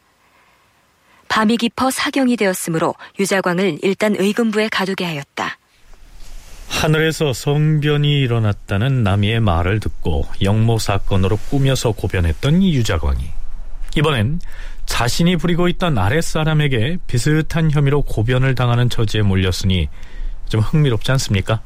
밤이 1.27 1.57
깊어 1.57 1.91
사경이 1.91 2.35
되었으므로 2.37 2.95
유자광을 3.19 3.79
일단 3.81 4.15
의금부에 4.17 4.69
가두게 4.69 5.05
하였다. 5.05 5.57
하늘에서 6.67 7.33
성변이 7.33 8.19
일어났다는 8.21 9.03
남이의 9.03 9.39
말을 9.39 9.79
듣고 9.79 10.25
영모 10.41 10.79
사건으로 10.79 11.37
꾸며서 11.49 11.91
고변했던 11.91 12.61
이 12.61 12.75
유자광이 12.75 13.23
이번엔 13.97 14.39
자신이 14.89 15.37
부리고 15.37 15.69
있던 15.69 15.97
아랫사람에게 15.97 16.97
비슷한 17.05 17.71
혐의로 17.71 18.01
고변을 18.01 18.55
당하는 18.55 18.89
처지에 18.89 19.21
몰렸으니 19.21 19.87
좀 20.49 20.59
흥미롭지 20.61 21.11
않습니까? 21.11 21.61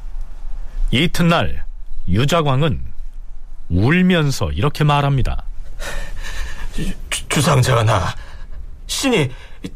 이튿날 0.90 1.64
유자광은 2.06 2.80
울면서 3.70 4.52
이렇게 4.52 4.84
말합니다. 4.84 5.42
주상전하, 7.30 8.14
신이 8.86 9.30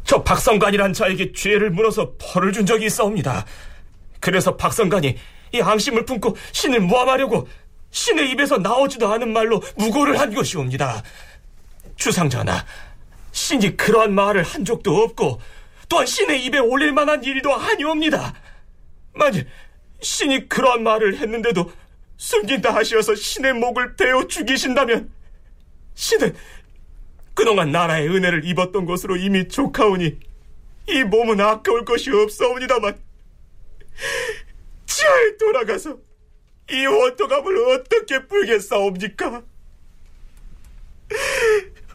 저 0.04 0.22
박성관이란 0.22 0.92
자에게 0.92 1.32
죄를 1.32 1.70
물어서 1.70 2.12
벌을 2.18 2.52
준 2.52 2.66
적이 2.66 2.86
있사옵니다. 2.86 3.46
그래서 4.20 4.56
박성관이 4.56 5.16
이 5.54 5.60
앙심을 5.60 6.04
품고 6.04 6.36
신을 6.52 6.80
모함하려고 6.80 7.48
신의 7.90 8.30
입에서 8.30 8.58
나오지도 8.58 9.10
않은 9.14 9.32
말로 9.32 9.60
무고를 9.76 10.20
한 10.20 10.34
것이옵니다. 10.34 11.02
주상전하, 11.96 12.64
신이 13.32 13.76
그러한 13.76 14.14
말을 14.14 14.42
한 14.42 14.64
적도 14.64 14.96
없고 15.02 15.40
또한 15.88 16.06
신의 16.06 16.44
입에 16.44 16.58
올릴 16.58 16.92
만한 16.92 17.22
일도 17.22 17.54
아니옵니다. 17.54 18.34
만일 19.14 19.46
신이 20.00 20.48
그러한 20.48 20.82
말을 20.82 21.16
했는데도 21.18 21.70
숨긴다 22.16 22.74
하시어서 22.74 23.14
신의 23.14 23.54
목을 23.54 23.96
베어 23.96 24.26
죽이신다면 24.26 25.10
신은 25.94 26.34
그동안 27.34 27.70
나라의 27.70 28.08
은혜를 28.08 28.44
입었던 28.44 28.84
것으로 28.84 29.16
이미 29.16 29.48
족하오니 29.48 30.18
이 30.88 31.04
몸은 31.04 31.40
아까울 31.40 31.84
것이 31.84 32.10
없사옵니다만 32.10 32.98
지하에 34.86 35.36
돌아가서 35.38 35.98
이 36.70 36.86
원통함을 36.86 37.72
어떻게 37.72 38.26
풀겠사옵니까? 38.26 39.42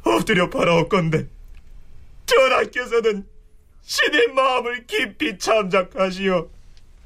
엎드려 0.04 0.50
바라옵건대 0.50 1.28
전하께서는 2.26 3.26
신의 3.82 4.28
마음을 4.34 4.86
깊이 4.88 5.38
참작하시어 5.38 6.48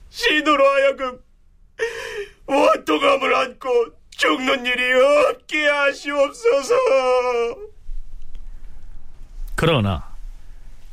신으로 0.09 0.65
하여금 0.65 1.19
원통함을 2.45 3.35
안고 3.35 3.69
죽는 4.09 4.65
일이 4.65 4.93
없게 4.93 5.67
하시옵소서. 5.67 6.75
그러나 9.55 10.15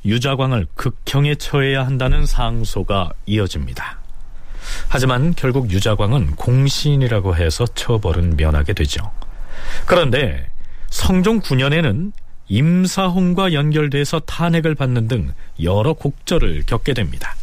유자광을 0.04 0.66
극형에 0.74 1.36
처해야 1.36 1.86
한다는 1.86 2.26
상소가 2.26 3.12
이어집니다. 3.26 3.98
하지만 4.88 5.34
결국 5.34 5.70
유자광은 5.70 6.36
공신이라고 6.36 7.36
해서 7.36 7.66
처벌은 7.66 8.36
면하게 8.36 8.72
되죠. 8.72 9.10
그런데 9.86 10.50
성종 10.94 11.40
9년에는 11.40 12.12
임사홍과 12.48 13.52
연결돼서 13.52 14.20
탄핵을 14.20 14.76
받는 14.76 15.08
등 15.08 15.32
여러 15.60 15.92
곡절을 15.92 16.62
겪게 16.66 16.94
됩니다. 16.94 17.34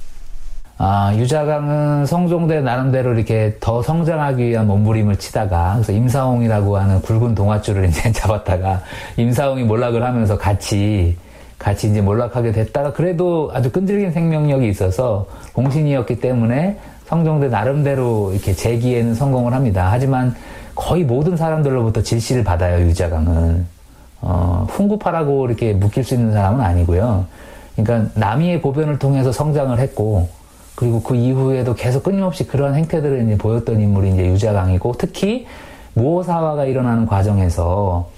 아, 0.77 1.13
유자강은 1.17 2.05
성종대 2.05 2.61
나름대로 2.61 3.13
이렇게 3.13 3.57
더 3.59 3.81
성장하기 3.81 4.47
위한 4.47 4.67
몸부림을 4.67 5.17
치다가 5.17 5.73
그래서 5.73 5.91
임사홍이라고 5.91 6.77
하는 6.77 7.01
굵은 7.01 7.35
동아줄을 7.35 7.89
이제 7.89 8.09
잡았다가 8.13 8.81
임사홍이 9.17 9.63
몰락을 9.63 10.01
하면서 10.01 10.37
같이 10.37 11.17
같이 11.59 11.89
이제 11.89 12.01
몰락하게 12.01 12.53
됐다가 12.53 12.93
그래도 12.93 13.51
아주 13.53 13.69
끈질긴 13.69 14.13
생명력이 14.13 14.69
있어서 14.69 15.27
공신이었기 15.51 16.21
때문에 16.21 16.79
성종대 17.05 17.49
나름대로 17.49 18.31
이렇게 18.31 18.53
재기에는 18.53 19.13
성공을 19.13 19.53
합니다. 19.53 19.89
하지만 19.91 20.33
거의 20.75 21.03
모든 21.03 21.37
사람들로부터 21.37 22.01
질시를 22.03 22.43
받아요, 22.43 22.85
유자강은. 22.85 23.65
어, 24.21 24.67
훈구파라고 24.69 25.47
이렇게 25.47 25.73
묶일 25.73 26.03
수 26.03 26.13
있는 26.13 26.31
사람은 26.31 26.61
아니고요. 26.61 27.25
그러니까 27.75 28.11
남이의 28.13 28.61
고변을 28.61 28.99
통해서 28.99 29.31
성장을 29.31 29.77
했고, 29.79 30.29
그리고 30.75 31.01
그 31.01 31.15
이후에도 31.15 31.73
계속 31.73 32.03
끊임없이 32.03 32.45
그런 32.45 32.75
행태들을 32.75 33.25
이제 33.25 33.37
보였던 33.37 33.79
인물이 33.79 34.13
이제 34.13 34.25
유자강이고, 34.27 34.95
특히 34.97 35.47
무호사화가 35.93 36.65
일어나는 36.65 37.05
과정에서 37.05 38.09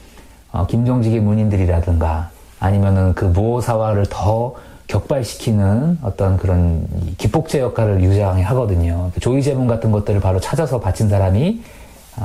어, 0.51 0.67
김종직의 0.67 1.19
문인들이라든가 1.21 2.29
아니면은 2.59 3.13
그 3.13 3.25
무호사화를 3.25 4.05
더 4.09 4.53
격발시키는 4.87 5.99
어떤 6.03 6.37
그런 6.37 6.87
기폭제 7.17 7.59
역할을 7.59 8.03
유자강이 8.03 8.43
하거든요. 8.43 9.09
조의제문 9.19 9.67
같은 9.67 9.91
것들을 9.91 10.19
바로 10.21 10.39
찾아서 10.39 10.79
바친 10.79 11.09
사람이 11.09 11.61
아, 11.61 11.82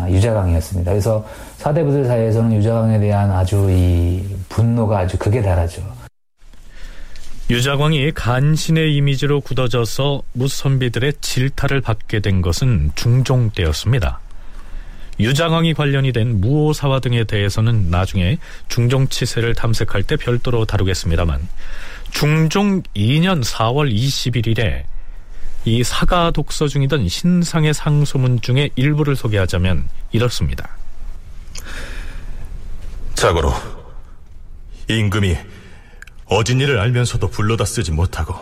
유자강이었습니다. 0.09 0.90
그래서 0.90 1.24
사대부들 1.57 2.05
사이에서는 2.05 2.53
유자강에 2.57 2.98
대한 2.98 3.31
아주 3.31 3.68
이 3.70 4.24
분노가 4.48 5.01
아주 5.01 5.16
극에 5.18 5.40
달하죠. 5.42 5.83
유자광이 7.51 8.12
간신의 8.12 8.94
이미지로 8.94 9.40
굳어져서 9.40 10.22
무선비들의 10.35 11.14
질타를 11.22 11.81
받게 11.81 12.20
된 12.20 12.42
것은 12.42 12.92
중종 12.94 13.51
때였습니다. 13.51 14.20
유자광이 15.20 15.74
관련이 15.74 16.12
된 16.12 16.40
무오사화 16.40 17.01
등에 17.01 17.24
대해서는 17.24 17.90
나중에 17.90 18.38
중종 18.68 19.09
치세를 19.09 19.55
탐색할 19.55 20.03
때 20.05 20.16
별도로 20.16 20.64
다루겠습니다만 20.64 21.40
중종 22.11 22.83
2년 22.94 23.42
4월 23.42 23.92
21일에 23.92 24.85
이 25.64 25.83
사가 25.83 26.31
독서 26.31 26.68
중이던 26.68 27.09
신상의 27.09 27.75
상소문 27.75 28.40
중에 28.40 28.71
일부를 28.77 29.16
소개하자면 29.16 29.88
이렇습니다. 30.12 30.68
자고로 33.14 33.53
임금이 34.88 35.37
어진 36.27 36.61
일을 36.61 36.79
알면서도 36.79 37.29
불러다 37.31 37.64
쓰지 37.64 37.90
못하고 37.90 38.35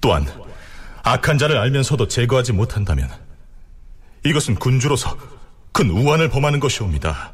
또한 0.00 0.26
악한 1.02 1.38
자를 1.38 1.58
알면서도 1.58 2.08
제거하지 2.08 2.52
못한다면 2.52 3.10
이것은 4.24 4.56
군주로서 4.56 5.16
큰 5.72 5.90
우환을 5.90 6.28
범하는 6.28 6.60
것이옵니다. 6.60 7.32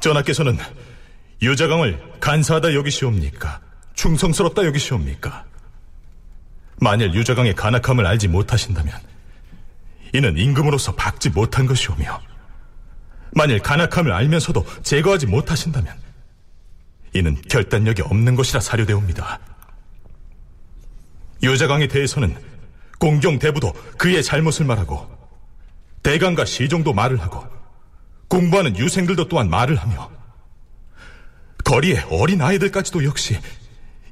전하께서는 0.00 0.58
유자강을 1.42 2.18
간사하다 2.20 2.74
여기시옵니까? 2.74 3.60
충성스럽다 3.94 4.64
여기시옵니까? 4.66 5.44
만일 6.80 7.14
유자강의 7.14 7.54
간악함을 7.54 8.06
알지 8.06 8.28
못하신다면 8.28 8.92
이는 10.12 10.36
임금으로서 10.36 10.94
박지 10.94 11.30
못한 11.30 11.66
것이오며 11.66 12.20
만일 13.32 13.58
간악함을 13.60 14.12
알면서도 14.12 14.64
제거하지 14.82 15.26
못하신다면 15.26 15.92
이는 17.14 17.40
결단력이 17.48 18.02
없는 18.02 18.34
것이라 18.36 18.60
사료되옵니다. 18.60 19.40
유자강에 21.42 21.86
대해서는 21.88 22.36
공경 22.98 23.38
대부도 23.38 23.72
그의 23.98 24.22
잘못을 24.22 24.66
말하고 24.66 25.08
대강과 26.02 26.44
시종도 26.44 26.92
말을 26.92 27.20
하고 27.20 27.44
공부하는 28.28 28.76
유생들도 28.76 29.28
또한 29.28 29.50
말을 29.50 29.76
하며 29.76 30.10
거리에 31.64 32.04
어린 32.10 32.40
아이들까지도 32.40 33.04
역시 33.04 33.38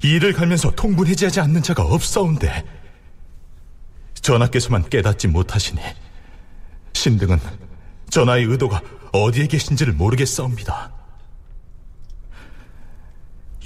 이를 0.03 0.33
갈면서 0.33 0.73
통분해지하지 0.73 1.41
않는 1.41 1.63
자가 1.63 1.85
없사온데 1.85 2.65
전하께서만 4.15 4.89
깨닫지 4.89 5.29
못하시니 5.29 5.81
신등은 6.93 7.39
전하의 8.11 8.45
의도가 8.45 8.83
어디에 9.13 9.47
계신지를 9.47 9.93
모르겠사옵니다. 9.93 10.93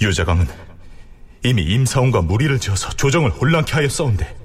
유자강은 0.01 0.47
이미 1.43 1.63
임사원과 1.63 2.21
무리를 2.21 2.59
지어서 2.59 2.89
조정을 2.89 3.31
혼란케 3.31 3.73
하였사온데 3.73 4.35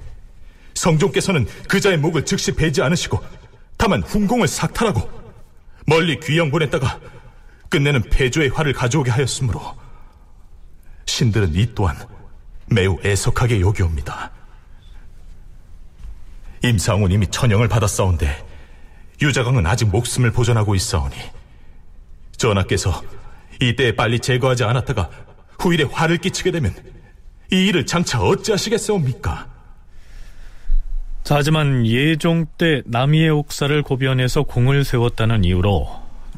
성종께서는 0.73 1.47
그자의 1.67 1.97
목을 1.97 2.25
즉시 2.25 2.53
베지 2.53 2.81
않으시고 2.81 3.23
다만 3.77 4.01
훈공을 4.01 4.47
삭탈하고 4.47 5.09
멀리 5.85 6.19
귀양 6.19 6.49
보냈다가 6.49 6.99
끝내는 7.69 8.03
폐조의 8.09 8.49
화를 8.49 8.73
가져오게 8.73 9.11
하였으므로 9.11 9.82
신들은 11.05 11.55
이 11.55 11.73
또한 11.75 11.97
매우 12.67 12.97
애석하게 13.03 13.61
여기옵니다. 13.61 14.31
임상은 16.63 17.11
이미 17.11 17.27
천영을 17.27 17.67
받았사온데 17.67 18.45
유자강은 19.21 19.65
아직 19.65 19.89
목숨을 19.89 20.31
보존하고 20.31 20.75
있사오니 20.75 21.15
전하께서 22.37 23.03
이때 23.61 23.95
빨리 23.95 24.19
제거하지 24.19 24.63
않았다가 24.63 25.09
후일에 25.59 25.83
화를 25.83 26.17
끼치게 26.17 26.51
되면 26.51 26.73
이 27.51 27.67
일을 27.67 27.85
장차 27.85 28.21
어찌하시겠사옵니까? 28.21 29.47
자, 31.23 31.35
하지만 31.35 31.85
예종 31.85 32.47
때 32.57 32.81
남이의 32.85 33.29
옥사를 33.29 33.81
고변해서 33.83 34.43
공을 34.43 34.83
세웠다는 34.83 35.45
이유로 35.45 35.87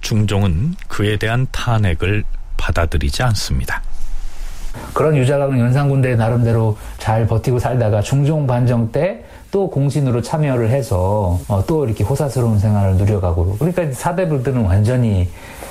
중종은 0.02 0.76
그에 0.88 1.18
대한 1.18 1.48
탄핵을 1.52 2.24
받아들이지 2.58 3.24
않습니다. 3.24 3.82
그런 4.94 5.16
유자강은 5.18 5.60
연산군대 5.60 6.16
나름대로 6.16 6.78
잘 6.98 7.28
버티고 7.28 7.60
살다가 7.60 8.02
중종 8.02 8.48
반정 8.48 8.92
때 8.92 9.26
또 9.56 9.70
공신으로 9.70 10.22
참여를 10.22 10.70
해서 10.70 11.40
어, 11.48 11.64
또 11.66 11.86
이렇게 11.86 12.04
호사스러운 12.04 12.60
생활을 12.60 12.96
누려가고 12.96 13.56
그러니까 13.58 13.90
사대부들은 13.90 14.66
완전히 14.66 15.30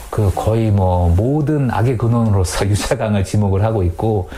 그 0.09 0.33
거의 0.35 0.71
뭐 0.71 1.14
모든 1.14 1.71
악의 1.71 1.99
근원으로서 1.99 2.64
유자강을 2.67 3.25
지목을 3.25 3.62
하고 3.62 3.83
있고 3.83 4.31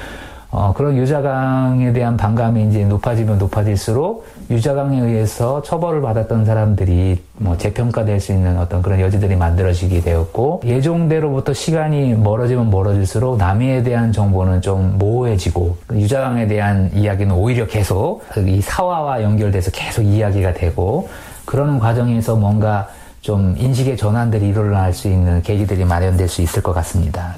어, 0.50 0.72
그런 0.76 0.96
유자강에 0.96 1.92
대한 1.92 2.16
반감이 2.16 2.66
이제 2.66 2.84
높아지면 2.86 3.38
높아질수록 3.38 4.26
유자강에 4.50 5.00
의해서 5.00 5.62
처벌을 5.62 6.02
받았던 6.02 6.44
사람들이 6.44 7.22
뭐 7.38 7.56
재평가될 7.56 8.20
수 8.20 8.32
있는 8.32 8.58
어떤 8.58 8.82
그런 8.82 9.00
여지들이 9.00 9.36
만들어지게 9.36 10.00
되었고 10.00 10.62
예종대로부터 10.64 11.52
시간이 11.52 12.14
멀어지면 12.14 12.70
멀어질수록 12.70 13.36
남이에 13.36 13.82
대한 13.82 14.12
정보는 14.12 14.62
좀 14.62 14.96
모호해지고 14.98 15.76
유자강에 15.92 16.46
대한 16.46 16.90
이야기는 16.94 17.34
오히려 17.34 17.66
계속 17.66 18.24
이 18.46 18.60
사화와 18.60 19.22
연결돼서 19.22 19.70
계속 19.70 20.02
이야기가 20.02 20.54
되고 20.54 21.08
그러는 21.44 21.78
과정에서 21.78 22.36
뭔가 22.36 22.88
좀 23.20 23.54
인식의 23.58 23.96
전환들이 23.96 24.48
일어날 24.48 24.92
수 24.92 25.08
있는 25.08 25.42
계기들이 25.42 25.84
마련될 25.84 26.28
수 26.28 26.42
있을 26.42 26.62
것 26.62 26.72
같습니다. 26.74 27.36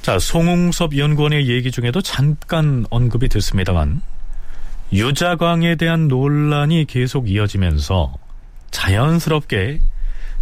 자, 0.00 0.18
송웅섭 0.18 0.96
연구원의 0.96 1.48
얘기 1.48 1.70
중에도 1.70 2.00
잠깐 2.00 2.86
언급이 2.88 3.28
됐습니다만 3.28 4.00
유자광에 4.92 5.76
대한 5.76 6.08
논란이 6.08 6.86
계속 6.86 7.28
이어지면서 7.28 8.14
자연스럽게 8.70 9.80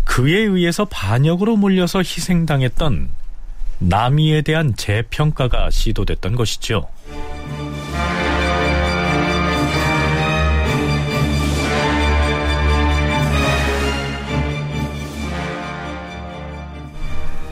그에 0.04 0.38
의해서 0.38 0.84
반역으로 0.86 1.56
몰려서 1.56 1.98
희생당했던 1.98 3.10
남이에 3.80 4.42
대한 4.42 4.74
재평가가 4.74 5.70
시도됐던 5.70 6.34
것이죠. 6.34 6.88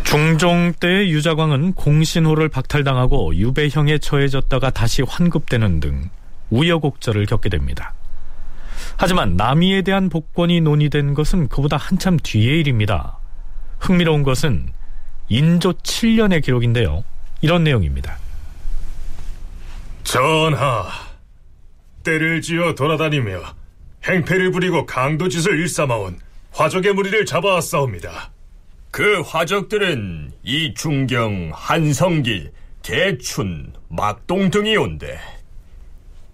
중종 0.04 0.72
때 0.78 1.08
유자광은 1.08 1.74
공신호를 1.74 2.48
박탈당하고 2.48 3.34
유배형에 3.36 3.98
처해졌다가 3.98 4.70
다시 4.70 5.02
환급되는 5.02 5.80
등 5.80 6.10
우여곡절을 6.50 7.26
겪게 7.26 7.50
됩니다. 7.50 7.92
하지만 8.98 9.36
남이에 9.36 9.82
대한 9.82 10.08
복권이 10.08 10.60
논의된 10.62 11.14
것은 11.14 11.48
그보다 11.48 11.76
한참 11.76 12.18
뒤의 12.22 12.60
일입니다. 12.60 13.18
흥미로운 13.78 14.22
것은 14.22 14.66
인조 15.28 15.74
7년의 15.74 16.42
기록인데요. 16.42 17.04
이런 17.42 17.64
내용입니다. 17.64 18.18
전하, 20.04 20.88
때를 22.04 22.40
지어 22.40 22.74
돌아다니며 22.74 23.42
행패를 24.04 24.52
부리고 24.52 24.86
강도짓을 24.86 25.58
일삼아온 25.60 26.18
화적의 26.52 26.94
무리를 26.94 27.26
잡아왔사옵니다. 27.26 28.30
그 28.90 29.20
화적들은 29.20 30.32
이충경, 30.42 31.50
한성길, 31.52 32.52
개춘, 32.82 33.74
막동 33.88 34.50
등이온데 34.50 35.18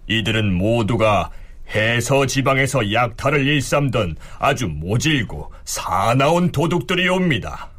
이들은 0.07 0.53
모두가 0.53 1.31
해서 1.69 2.25
지방에서 2.25 2.93
약탈을 2.93 3.45
일삼던 3.47 4.15
아주 4.39 4.67
모질고 4.67 5.51
사나운 5.65 6.51
도둑들이옵니다. 6.51 7.69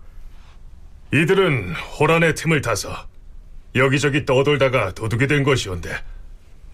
이들은 1.12 1.74
호란의 1.74 2.34
틈을 2.34 2.60
타서 2.60 3.06
여기저기 3.74 4.24
떠돌다가 4.24 4.92
도둑이 4.92 5.26
된 5.26 5.44
것이온데 5.44 5.90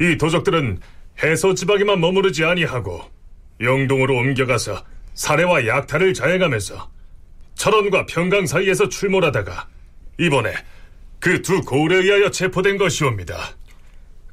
이 0.01 0.17
도적들은 0.17 0.81
해서 1.23 1.55
지방에만 1.55 2.01
머무르지 2.01 2.45
아니하고 2.45 3.03
영동으로 3.61 4.17
옮겨가서 4.17 4.83
살해와 5.15 5.67
약탈을 5.67 6.15
자행하면서 6.15 6.91
철원과 7.55 8.07
평강 8.07 8.47
사이에서 8.47 8.89
출몰하다가 8.89 9.69
이번에 10.19 10.55
그 11.19 11.43
두 11.43 11.61
고을에 11.61 11.97
의하여 11.97 12.31
체포된 12.31 12.79
것이옵니다. 12.79 13.37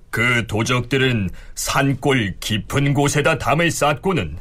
그 0.09 0.47
도적들은 0.47 1.29
산골 1.55 2.37
깊은 2.39 2.93
곳에다 2.93 3.37
담을 3.37 3.71
쌓고는 3.71 4.37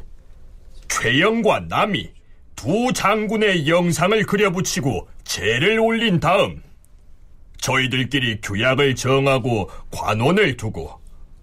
최영과 0.87 1.61
남이 1.67 2.09
두 2.55 2.91
장군의 2.93 3.67
영상을 3.67 4.23
그려붙이고 4.25 5.07
제를 5.23 5.79
올린 5.79 6.19
다음 6.19 6.61
저희들끼리 7.57 8.41
규약을 8.41 8.95
정하고 8.95 9.69
관원을 9.91 10.57
두고 10.57 10.99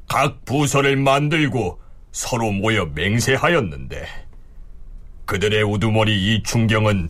각 0.08 0.44
부서를 0.44 0.96
만들고 0.96 1.80
서로 2.12 2.50
모여 2.52 2.87
맹세하였는데 2.87 4.06
그들의 5.26 5.62
우두머리 5.62 6.37
이충경은 6.37 7.08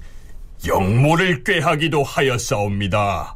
영모를 0.66 1.44
꾀하기도 1.44 2.02
하였사옵니다. 2.02 3.33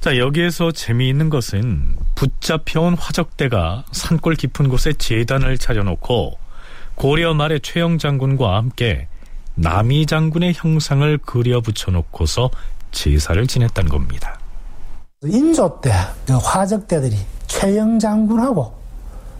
자, 0.00 0.16
여기에서 0.16 0.72
재미있는 0.72 1.28
것은 1.28 1.94
붙잡혀온 2.14 2.94
화적대가 2.94 3.84
산골 3.92 4.34
깊은 4.34 4.68
곳에 4.68 4.94
재단을 4.94 5.58
차려놓고 5.58 6.38
고려 6.94 7.34
말의 7.34 7.60
최영 7.60 7.98
장군과 7.98 8.56
함께 8.56 9.08
남이 9.56 10.06
장군의 10.06 10.54
형상을 10.56 11.18
그려 11.18 11.60
붙여놓고서 11.60 12.50
제사를 12.92 13.46
지냈다는 13.46 13.90
겁니다. 13.90 14.38
인조 15.22 15.80
때 15.82 15.90
그 16.26 16.32
화적대들이 16.36 17.16
최영 17.46 17.98
장군하고 17.98 18.72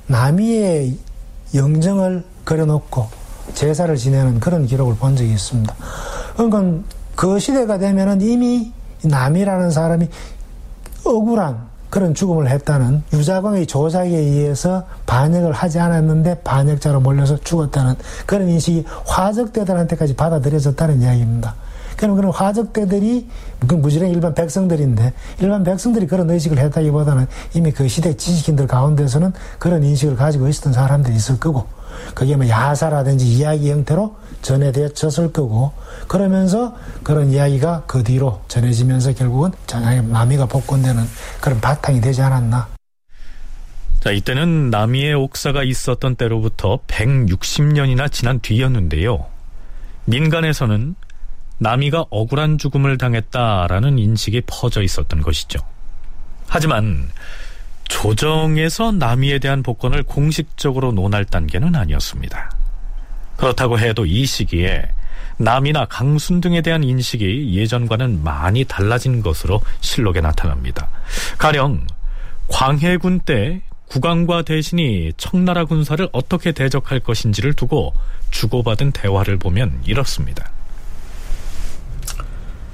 남이의 0.08 0.98
영정을 1.54 2.24
그려놓고 2.44 3.08
제사를 3.54 3.96
지내는 3.96 4.40
그런 4.40 4.66
기록을 4.66 4.96
본 4.96 5.16
적이 5.16 5.30
있습니다. 5.32 5.74
그러니까 6.36 6.84
그 7.14 7.38
시대가 7.38 7.78
되면은 7.78 8.20
이미 8.20 8.72
남이라는 9.02 9.70
사람이 9.70 10.08
억울한 11.04 11.70
그런 11.90 12.14
죽음을 12.14 12.48
했다는 12.48 13.02
유자광의 13.12 13.66
조작에 13.66 14.08
의해서 14.08 14.84
반역을 15.06 15.52
하지 15.52 15.80
않았는데 15.80 16.42
반역자로 16.42 17.00
몰려서 17.00 17.36
죽었다는 17.42 17.96
그런 18.26 18.48
인식이 18.48 18.84
화적대들한테까지 19.06 20.14
받아들여졌다는 20.14 21.02
이야기입니다. 21.02 21.54
그럼 21.96 22.16
그런 22.16 22.32
화적대들이 22.32 23.28
그 23.66 23.74
무지랭 23.74 24.10
일반 24.10 24.34
백성들인데 24.34 25.12
일반 25.40 25.64
백성들이 25.64 26.06
그런 26.06 26.30
의식을 26.30 26.58
했다기보다는 26.58 27.26
이미 27.54 27.72
그 27.72 27.88
시대 27.88 28.16
지식인들 28.16 28.66
가운데서는 28.66 29.32
그런 29.58 29.82
인식을 29.82 30.16
가지고 30.16 30.48
있었던 30.48 30.72
사람들이 30.72 31.14
있을 31.16 31.38
거고 31.38 31.66
그게 32.14 32.36
뭐 32.36 32.48
야사라든지 32.48 33.26
이야기 33.26 33.70
형태로 33.70 34.14
전해졌을 34.42 35.33
거고 35.33 35.72
그러면서 36.09 36.76
그런 37.03 37.31
이야기가 37.31 37.85
그 37.87 38.03
뒤로 38.03 38.42
전해지면서 38.48 39.14
결국은 39.14 39.50
장하의 39.66 40.05
남이가 40.05 40.46
복권되는 40.46 41.05
그런 41.40 41.61
바탕이 41.61 42.00
되지 42.00 42.22
않았나. 42.22 42.68
자, 44.00 44.11
이때는 44.11 44.70
남이의 44.70 45.14
옥사가 45.14 45.62
있었던 45.62 46.16
때로부터 46.16 46.79
160년이나 46.87 48.11
지난 48.11 48.40
뒤였는데요. 48.40 49.26
민간에서는 50.07 50.94
남이가 51.59 52.07
억울한 52.09 52.57
죽음을 52.57 52.96
당했다라는 52.96 53.98
인식이 53.98 54.42
퍼져 54.46 54.81
있었던 54.81 55.20
것이죠. 55.20 55.59
하지만 56.48 57.11
조정에서 57.88 58.92
남이에 58.92 59.38
대한 59.38 59.62
복권을 59.62 60.05
공식적으로 60.05 60.92
논할 60.92 61.26
단계는 61.26 61.74
아니었습니다. 61.74 62.59
그렇다고 63.40 63.79
해도 63.79 64.05
이 64.05 64.26
시기에 64.26 64.87
남이나 65.38 65.87
강순 65.87 66.42
등에 66.42 66.61
대한 66.61 66.85
인식이 66.85 67.55
예전과는 67.57 68.22
많이 68.22 68.64
달라진 68.64 69.22
것으로 69.22 69.62
실록에 69.81 70.20
나타납니다. 70.20 70.90
가령 71.38 71.87
광해군 72.48 73.20
때 73.20 73.62
국왕과 73.88 74.42
대신이 74.42 75.14
청나라 75.16 75.64
군사를 75.64 76.07
어떻게 76.12 76.53
대적할 76.53 77.00
것인지를 77.00 77.55
두고 77.55 77.94
주고받은 78.31 78.92
대화를 78.92 79.38
보면 79.38 79.81
이렇습니다. 79.87 80.53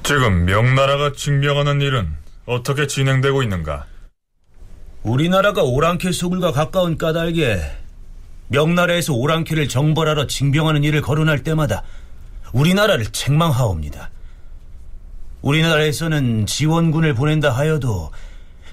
지금 0.03 0.45
명나라가 0.45 1.13
징병하는 1.13 1.79
일은 1.79 2.09
어떻게 2.45 2.87
진행되고 2.87 3.41
있는가? 3.41 3.85
우리나라가 5.03 5.63
오랑캐 5.63 6.11
소굴과 6.11 6.51
가까운 6.51 6.97
까닭에 6.97 7.86
명나라에서 8.49 9.13
오랑캐를 9.13 9.67
정벌하러 9.67 10.27
징병하는 10.27 10.83
일을 10.83 11.01
거론할 11.01 11.43
때마다 11.43 11.83
우리나라를 12.53 13.07
책망하옵니다. 13.07 14.09
우리나라에서는 15.41 16.45
지원군을 16.45 17.13
보낸다 17.13 17.51
하여도 17.51 18.11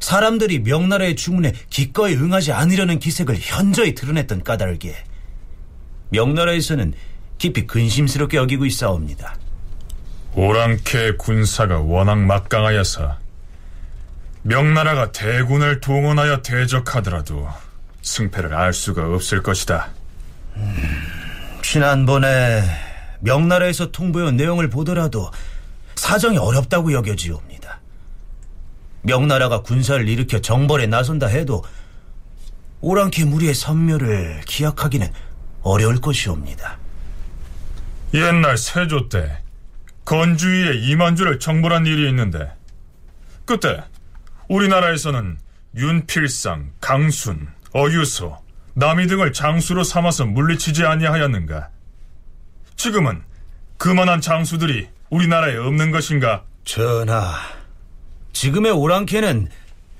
사람들이 0.01 0.61
명나라의 0.61 1.17
주문에 1.17 1.53
기꺼이 1.71 2.15
응하지 2.15 2.53
않으려는 2.53 2.99
기색을 2.99 3.37
현저히 3.41 3.95
드러냈던 3.95 4.45
까닭에 4.45 4.95
명나라에서는 6.11 6.95
깊이 7.39 7.67
근심스럽게 7.67 8.37
여기고 8.37 8.67
있사옵니다. 8.67 9.37
오랑캐 10.35 11.13
군사가 11.17 11.81
워낙 11.81 12.17
막강하여서 12.19 13.17
명나라가 14.43 15.11
대군을 15.13 15.81
동원하여 15.81 16.43
대적하더라도 16.43 17.49
승패를 18.05 18.55
알 18.55 18.73
수가 18.73 19.07
없을 19.15 19.43
것이다. 19.43 19.89
음, 20.57 20.77
지난번에 21.63 22.63
명나라에서 23.21 23.91
통보한 23.91 24.37
내용을 24.37 24.69
보더라도 24.69 25.31
사정이 25.97 26.37
어렵다고 26.37 26.93
여겨지옵니다. 26.93 27.81
명나라가 29.03 29.63
군사를 29.63 30.07
일으켜 30.07 30.41
정벌에 30.41 30.87
나선다 30.87 31.27
해도 31.27 31.65
오랑캐 32.81 33.25
무리의 33.25 33.55
선멸을 33.55 34.43
기약하기는 34.47 35.11
어려울 35.63 36.01
것이옵니다. 36.01 36.79
옛날 38.13 38.59
세조 38.59 39.09
때 39.09 39.39
건주위에 40.05 40.75
이만주를 40.91 41.39
정벌한 41.39 41.87
일이 41.87 42.09
있는데 42.11 42.53
그때 43.47 43.83
우리나라에서는 44.49 45.39
윤필상, 45.77 46.73
강순, 46.81 47.49
어유소, 47.75 48.39
남이 48.75 49.09
등을 49.09 49.33
장수로 49.33 49.83
삼아서 49.83 50.27
물리치지 50.27 50.85
아니하였는가? 50.85 51.71
지금은 52.77 53.23
그만한 53.79 54.21
장수들이 54.21 54.89
우리나라에 55.11 55.57
없는 55.57 55.91
것인가? 55.91 56.45
전하, 56.65 57.35
지금의 58.33 58.71
오랑캐는 58.71 59.49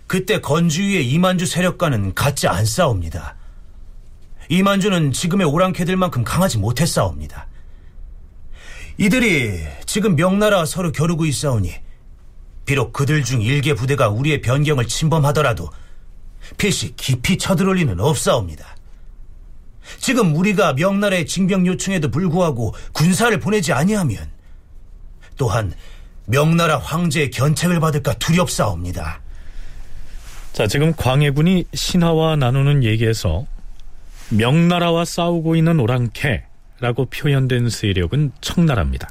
그때 0.07 0.41
건주위의 0.41 1.09
이만주 1.09 1.47
세력과는 1.47 2.15
같지 2.15 2.47
않사옵니다. 2.47 3.35
이만주는 4.49 5.13
지금의 5.13 5.47
오랑캐들만큼 5.47 6.23
강하지 6.23 6.59
못했사옵니다. 6.59 7.49
이들이 8.99 9.61
지금 9.87 10.15
명나라와 10.15 10.65
서로 10.65 10.93
겨루고 10.93 11.27
있사오니 11.27 11.75
비록 12.67 12.93
그들 12.93 13.25
중 13.25 13.43
일개 13.43 13.75
부대가 13.75 14.09
우리의 14.09 14.43
변경을 14.43 14.87
침범하더라도 14.87 15.71
필시 16.57 16.95
깊이 16.97 17.39
쳐들어올 17.39 17.77
리는 17.77 17.99
없사옵니다. 18.01 18.77
지금 19.99 20.35
우리가 20.35 20.75
명나라의 20.75 21.27
징병 21.27 21.67
요청에도 21.67 22.11
불구하고 22.11 22.75
군사를 22.93 23.39
보내지 23.39 23.73
아니하면 23.73 24.31
또한 25.37 25.73
명나라 26.27 26.79
황제의 26.79 27.31
견책을 27.31 27.81
받을까 27.81 28.15
두렵사옵니다. 28.15 29.21
자, 30.53 30.67
지금 30.67 30.95
광해군이 30.95 31.67
신하와 31.75 32.37
나누는 32.37 32.85
얘기에서 32.85 33.47
명나라와 34.31 35.05
싸우고 35.05 35.57
있는 35.57 35.81
오랑캐라고 35.81 37.07
표현된 37.11 37.69
세력은 37.69 38.33
청나라입니다. 38.41 39.11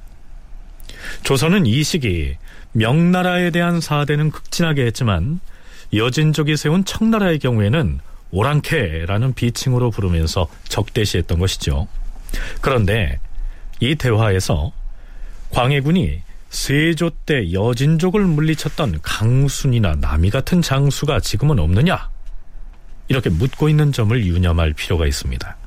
조선은 1.24 1.66
이 1.66 1.84
시기 1.84 2.38
명나라에 2.72 3.52
대한 3.52 3.82
사대는 3.82 4.32
극진하게 4.32 4.86
했지만 4.88 5.40
여진족이 5.96 6.58
세운 6.58 6.86
청나라의 6.86 7.40
경우에는 7.40 8.00
오랑캐라는 8.32 9.34
비칭으로 9.34 9.92
부르면서 9.92 10.48
적대시했던 10.68 11.40
것이죠. 11.40 11.88
그런데 12.62 13.20
이 13.80 13.96
대화에서 13.96 14.72
광해군이 15.52 16.22
세조 16.50 17.12
때 17.26 17.52
여진족을 17.52 18.22
물리쳤던 18.22 19.00
강순이나 19.02 19.96
남이 20.00 20.30
같은 20.30 20.62
장수가 20.62 21.20
지금은 21.20 21.60
없느냐? 21.60 22.10
이렇게 23.08 23.30
묻고 23.30 23.70
있는 23.70 23.92
점을 23.92 24.26
유념할 24.26 24.74
필요가 24.74 25.06
있습니다. 25.06 25.58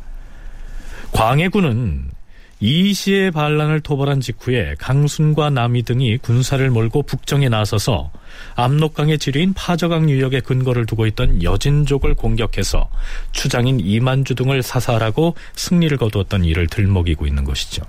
광해군은 1.12 2.11
이시의 2.59 3.33
반란을 3.33 3.81
토벌한 3.81 4.21
직후에 4.21 4.77
강순과 4.79 5.51
남이 5.51 5.83
등이 5.83 6.19
군사를 6.19 6.69
몰고 6.71 7.03
북정에 7.03 7.51
나서서 7.51 8.11
압록강의 8.55 9.19
지류인 9.19 9.53
파저강 9.53 10.09
유역에 10.09 10.40
근거를 10.40 10.87
두고 10.87 11.07
있던 11.07 11.42
여진족을 11.42 12.14
공격해서 12.14 12.88
추장인 13.33 13.79
이만주 13.79 14.35
등을 14.35 14.62
사살하고 14.62 15.35
승리를 15.55 15.95
거두었던 15.99 16.45
일을 16.45 16.66
들먹이고 16.69 17.27
있는 17.27 17.45
것이죠. 17.45 17.83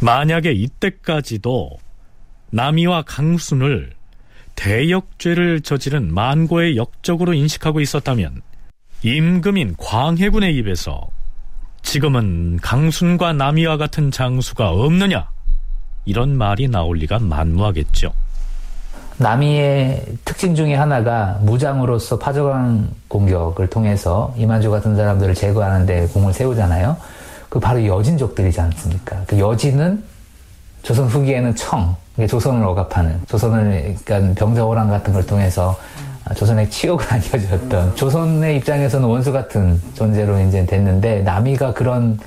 만약에 0.00 0.52
이때까지도 0.52 1.78
남이와 2.50 3.02
강순을 3.02 3.92
대역죄를 4.56 5.60
저지른 5.60 6.12
만고의 6.12 6.76
역적으로 6.76 7.34
인식하고 7.34 7.80
있었다면 7.80 8.42
임금인 9.02 9.76
광해군의 9.76 10.56
입에서 10.56 11.08
지금은 11.86 12.58
강순과 12.60 13.32
남이와 13.32 13.76
같은 13.76 14.10
장수가 14.10 14.70
없느냐 14.70 15.28
이런 16.04 16.36
말이 16.36 16.66
나올 16.66 16.98
리가 16.98 17.20
만무하겠죠. 17.20 18.12
남이의 19.18 20.04
특징 20.24 20.54
중에 20.56 20.74
하나가 20.74 21.38
무장으로서 21.42 22.18
파저강 22.18 22.88
공격을 23.06 23.68
통해서 23.68 24.34
이만주 24.36 24.70
같은 24.72 24.96
사람들을 24.96 25.32
제거하는데 25.34 26.08
공을 26.08 26.32
세우잖아요. 26.32 26.96
그 27.48 27.60
바로 27.60 27.86
여진족들이지 27.86 28.60
않습니까? 28.60 29.22
그 29.28 29.38
여진은 29.38 30.02
조선 30.82 31.06
후기에는 31.06 31.54
청, 31.54 31.94
조선을 32.28 32.64
억압하는, 32.64 33.20
조선을, 33.28 33.96
그러니까 34.04 34.34
병자호란 34.34 34.88
같은 34.90 35.12
걸 35.12 35.24
통해서 35.24 35.78
조선의 36.34 36.70
치욕을 36.70 37.04
안겨주었던, 37.08 37.96
조선의 37.96 38.56
입장에서는 38.56 39.06
원수 39.06 39.32
같은 39.32 39.80
존재로 39.94 40.40
이제 40.40 40.66
됐는데, 40.66 41.22
남이가 41.22 41.72
그런 41.74 42.18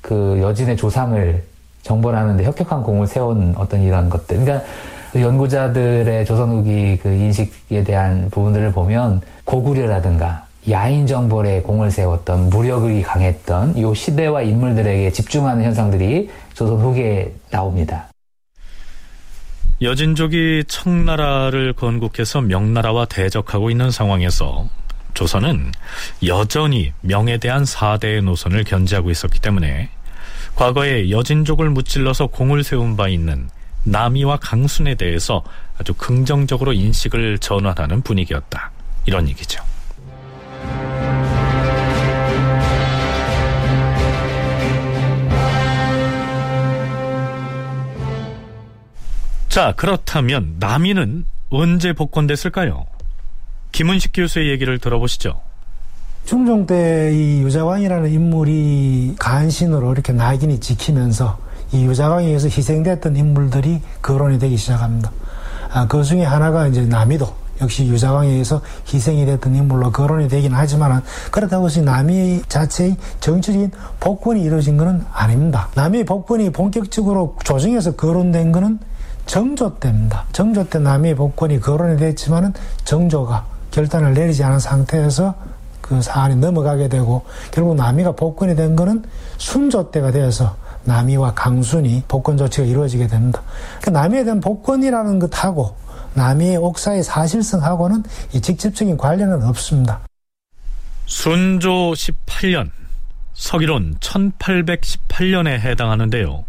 그 0.00 0.38
여진의 0.40 0.76
조상을 0.76 1.42
정벌하는데 1.82 2.44
혁혁한 2.44 2.82
공을 2.82 3.06
세운 3.06 3.54
어떤 3.56 3.82
이런 3.82 4.08
것들. 4.08 4.40
그러니까 4.40 4.66
연구자들의 5.14 6.24
조선 6.24 6.50
후기 6.50 6.98
그 7.02 7.08
인식에 7.08 7.84
대한 7.84 8.28
부분들을 8.30 8.72
보면 8.72 9.20
고구려라든가 9.44 10.46
야인 10.70 11.06
정벌에 11.06 11.60
공을 11.60 11.90
세웠던 11.90 12.48
무력이 12.48 13.02
강했던 13.02 13.76
이 13.76 13.94
시대와 13.94 14.42
인물들에게 14.42 15.10
집중하는 15.12 15.62
현상들이 15.64 16.30
조선 16.54 16.78
후기에 16.78 17.32
나옵니다. 17.50 18.06
여진족이 19.84 20.64
청나라를 20.66 21.74
건국해서 21.74 22.40
명나라와 22.40 23.04
대적하고 23.04 23.70
있는 23.70 23.90
상황에서 23.90 24.66
조선은 25.12 25.72
여전히 26.26 26.92
명에 27.02 27.36
대한 27.36 27.66
사대의 27.66 28.22
노선을 28.22 28.64
견지하고 28.64 29.10
있었기 29.10 29.40
때문에 29.40 29.90
과거에 30.56 31.10
여진족을 31.10 31.68
무찔러서 31.68 32.28
공을 32.28 32.64
세운 32.64 32.96
바 32.96 33.08
있는 33.08 33.50
남이와 33.84 34.38
강순에 34.38 34.94
대해서 34.94 35.44
아주 35.78 35.92
긍정적으로 35.92 36.72
인식을 36.72 37.38
전환하는 37.38 38.00
분위기였다. 38.00 38.70
이런 39.04 39.28
얘기죠. 39.28 39.62
자, 49.54 49.72
그렇다면 49.76 50.56
남이는 50.58 51.26
언제 51.50 51.92
복권됐을까요? 51.92 52.86
김은식 53.70 54.10
교수의 54.12 54.50
얘기를 54.50 54.80
들어보시죠. 54.80 55.40
중종 56.24 56.66
때 56.66 57.12
이 57.14 57.40
유자왕이라는 57.42 58.10
인물이 58.12 59.14
간신으로 59.16 59.92
이렇게 59.92 60.12
낙인이 60.12 60.58
지키면서 60.58 61.38
이 61.70 61.84
유자왕에 61.84 62.26
의해서 62.26 62.48
희생됐던 62.48 63.14
인물들이 63.14 63.80
거론이 64.02 64.40
되기 64.40 64.56
시작합니다. 64.56 65.12
아, 65.72 65.86
그 65.86 66.02
중에 66.02 66.24
하나가 66.24 66.66
이제 66.66 66.80
남이도 66.84 67.32
역시 67.60 67.86
유자왕에 67.86 68.30
의해서 68.30 68.60
희생이 68.92 69.24
됐던 69.24 69.54
인물로 69.54 69.92
거론이 69.92 70.26
되긴 70.26 70.52
하지만 70.52 71.00
그렇다고 71.30 71.66
해서 71.66 71.80
남이 71.80 72.42
자체의 72.48 72.96
정치적인 73.20 73.70
복권이 74.00 74.42
이루어진 74.42 74.76
것은 74.76 75.04
아닙니다. 75.12 75.68
남이 75.76 76.06
복권이 76.06 76.50
본격적으로 76.50 77.36
조정에서 77.44 77.94
거론된 77.94 78.50
것은 78.50 78.80
정조 79.26 79.76
때입니다. 79.76 80.24
정조 80.32 80.68
때 80.68 80.78
남의 80.78 81.14
복권이 81.14 81.60
거론이 81.60 81.98
됐지만은 81.98 82.52
정조가 82.84 83.46
결단을 83.70 84.14
내리지 84.14 84.44
않은 84.44 84.58
상태에서 84.58 85.34
그 85.80 86.00
사안이 86.00 86.36
넘어가게 86.36 86.88
되고 86.88 87.24
결국 87.50 87.76
남이가 87.76 88.12
복권이 88.12 88.56
된 88.56 88.74
거는 88.76 89.04
순조 89.36 89.90
때가 89.90 90.12
되어서 90.12 90.56
남이와 90.84 91.34
강순이 91.34 92.04
복권 92.08 92.36
조치가 92.36 92.66
이루어지게 92.66 93.06
됩니다. 93.06 93.42
그 93.82 93.90
남이에 93.90 94.24
대한 94.24 94.40
복권이라는 94.40 95.18
것하고 95.18 95.76
남이의 96.14 96.56
옥사의 96.58 97.02
사실성하고는 97.02 98.04
이 98.32 98.40
직접적인 98.40 98.96
관련은 98.96 99.42
없습니다. 99.44 100.00
순조 101.06 101.92
18년, 101.92 102.70
서기론 103.34 103.96
1818년에 104.00 105.58
해당하는데요. 105.58 106.44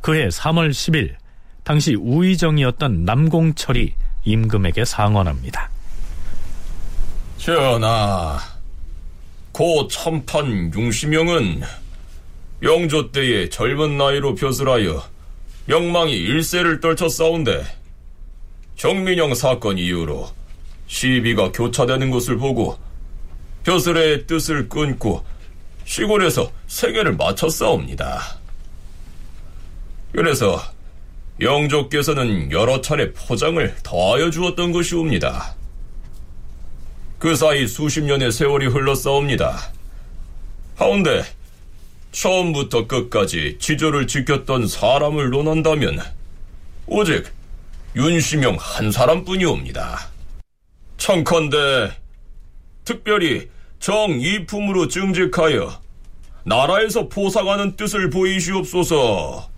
그해 0.00 0.28
3월 0.28 0.70
10일 0.70 1.19
당시 1.64 1.94
우의정이었던 1.94 3.04
남공철이 3.04 3.94
임금에게 4.24 4.84
상언합니다. 4.84 5.70
전하, 7.38 8.38
고 9.52 9.88
천판 9.88 10.72
융시명은 10.74 11.62
영조 12.62 13.10
때의 13.10 13.48
젊은 13.50 13.96
나이로 13.96 14.34
벼슬하여 14.34 15.02
영망이 15.68 16.12
일세를 16.12 16.80
떨쳐 16.80 17.08
싸운데 17.08 17.64
정민영 18.76 19.34
사건 19.34 19.78
이후로 19.78 20.28
시비가 20.86 21.52
교차되는 21.52 22.10
것을 22.10 22.36
보고 22.36 22.78
벼슬의 23.64 24.26
뜻을 24.26 24.68
끊고 24.68 25.24
시골에서 25.84 26.50
맞춰 27.16 27.48
싸웁니다. 27.48 28.20
그래서 30.12 30.60
영조께서는 31.40 32.52
여러 32.52 32.80
차례 32.80 33.12
포장을 33.12 33.74
더하여 33.82 34.30
주었던 34.30 34.72
것이옵니다. 34.72 35.54
그 37.18 37.34
사이 37.34 37.66
수십 37.66 38.02
년의 38.02 38.32
세월이 38.32 38.66
흘러싸웁니다. 38.66 39.58
하운데 40.76 41.24
처음부터 42.12 42.86
끝까지 42.86 43.56
지조를 43.58 44.06
지켰던 44.06 44.66
사람을 44.66 45.30
논한다면 45.30 46.00
오직 46.86 47.26
윤시명 47.96 48.56
한 48.58 48.90
사람뿐이옵니다. 48.90 50.08
청컨대 50.96 51.92
특별히 52.84 53.48
정이품으로 53.78 54.88
증직하여 54.88 55.80
나라에서 56.44 57.08
포상하는 57.08 57.76
뜻을 57.76 58.10
보이시옵소서. 58.10 59.48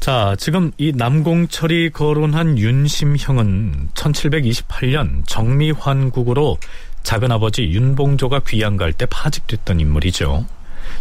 자, 0.00 0.34
지금 0.38 0.72
이 0.78 0.92
남공철이 0.94 1.90
거론한 1.90 2.56
윤심형은 2.56 3.90
1728년 3.94 5.26
정미환국으로 5.26 6.56
작은 7.02 7.30
아버지 7.30 7.64
윤봉조가 7.64 8.40
귀양 8.48 8.78
갈 8.78 8.94
때 8.94 9.04
파직됐던 9.04 9.78
인물이죠. 9.78 10.46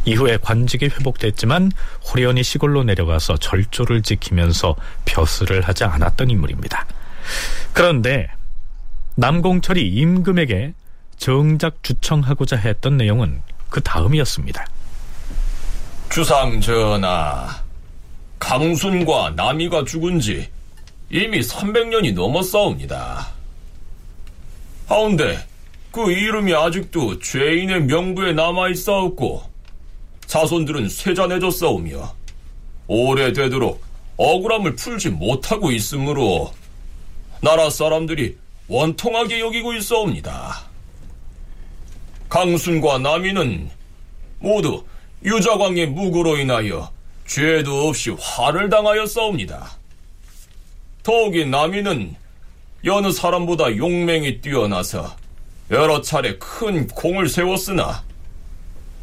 이후에 0.05 0.37
관직이 0.41 0.85
회복됐지만 0.85 1.71
호련히 2.05 2.43
시골로 2.43 2.83
내려가서 2.83 3.37
절조를 3.37 4.01
지키면서 4.01 4.75
벼슬을 5.05 5.61
하지 5.61 5.85
않았던 5.85 6.29
인물입니다. 6.29 6.85
그런데 7.71 8.27
남공철이 9.15 9.87
임금에게 9.87 10.73
정작 11.17 11.83
주청하고자 11.83 12.57
했던 12.57 12.97
내용은 12.97 13.41
그 13.69 13.81
다음이었습니다. 13.81 14.65
주상 16.09 16.59
전하, 16.61 17.47
강순과 18.39 19.33
남이가 19.35 19.83
죽은 19.85 20.19
지 20.19 20.49
이미 21.11 21.39
300년이 21.41 22.13
넘었사옵니다. 22.13 23.27
하운데 24.87 25.37
그 25.91 26.11
이름이 26.11 26.53
아직도 26.53 27.19
죄인의 27.19 27.83
명부에 27.83 28.33
남아있사옵고 28.33 29.43
자손들은 30.25 30.89
쇠잔해졌사오며 30.89 32.15
오래되도록 32.87 33.83
억울함을 34.17 34.75
풀지 34.75 35.09
못하고 35.09 35.71
있으므로 35.71 36.53
나라 37.41 37.69
사람들이 37.69 38.37
원통하게 38.67 39.39
여기고 39.39 39.73
있사옵니다. 39.73 40.63
강순과 42.29 42.99
남이는 42.99 43.69
모두 44.39 44.83
유자광의 45.23 45.87
무고로 45.87 46.37
인하여 46.37 46.91
죄도 47.29 47.87
없이 47.87 48.09
화를 48.19 48.69
당하였사옵니다. 48.69 49.77
더욱이 51.03 51.45
남이는 51.45 52.15
여느 52.85 53.11
사람보다 53.11 53.77
용맹이 53.77 54.41
뛰어나서 54.41 55.15
여러 55.69 56.01
차례 56.01 56.39
큰 56.39 56.87
공을 56.87 57.29
세웠으나 57.29 58.03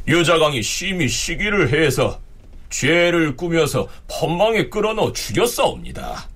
유자광이 0.09 0.61
심히 0.61 1.09
시기를 1.09 1.73
해서 1.73 2.21
죄를 2.69 3.37
꾸며서 3.37 3.89
법망에 4.09 4.71
끌어넣어 4.71 5.13
죽였사옵니다. 5.13 6.29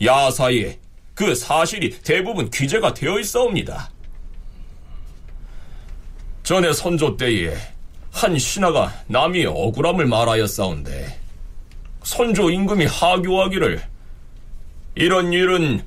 야사에 0.00 0.78
그 1.12 1.34
사실이 1.34 2.02
대부분 2.02 2.48
기재가 2.50 2.94
되어 2.94 3.18
있사옵니다. 3.18 3.90
전에 6.44 6.72
선조 6.72 7.16
때에 7.16 7.56
한 8.18 8.36
신하가 8.36 8.92
남이 9.06 9.46
억울함을 9.46 10.06
말하였사온데 10.06 11.20
선조 12.02 12.50
임금이 12.50 12.86
하교하기를 12.86 13.80
이런 14.96 15.32
일은 15.32 15.84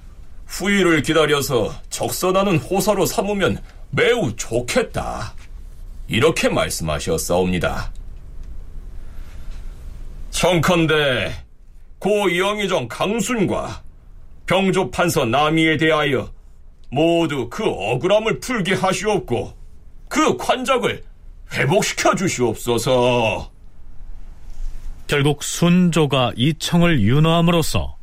후일을 0.47 1.01
기다려서 1.01 1.75
적선하는 1.89 2.57
호사로 2.57 3.05
삼으면 3.05 3.61
매우 3.89 4.33
좋겠다. 4.37 5.33
이렇게 6.07 6.47
말씀하셨사옵니다. 6.47 7.91
청컨대 10.29 11.33
고 11.99 12.37
영의정 12.37 12.87
강순과 12.87 13.83
병조 14.45 14.91
판서 14.91 15.25
남이에 15.25 15.75
대하여 15.75 16.31
모두 16.89 17.49
그 17.49 17.65
억울함을 17.65 18.39
풀게 18.39 18.75
하시옵고 18.75 19.53
그 20.07 20.37
관작을 20.37 21.10
회복시켜 21.53 22.15
주시옵소서. 22.15 23.49
결국 25.07 25.43
순조가 25.43 26.33
이 26.37 26.53
청을 26.57 27.01
윤허함으로써 27.01 27.97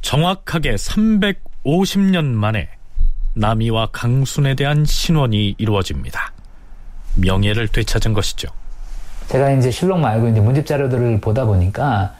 정확하게 0.00 0.74
350년 0.76 2.24
만에 2.24 2.68
남이와 3.34 3.88
강순에 3.92 4.54
대한 4.54 4.84
신원이 4.84 5.56
이루어집니다. 5.58 6.32
명예를 7.16 7.68
되찾은 7.68 8.14
것이죠. 8.14 8.48
제가 9.28 9.50
이제 9.52 9.70
실록 9.70 9.98
말고 9.98 10.28
이제 10.28 10.40
문집 10.40 10.66
자료들을 10.66 11.20
보다 11.20 11.44
보니까 11.44 12.14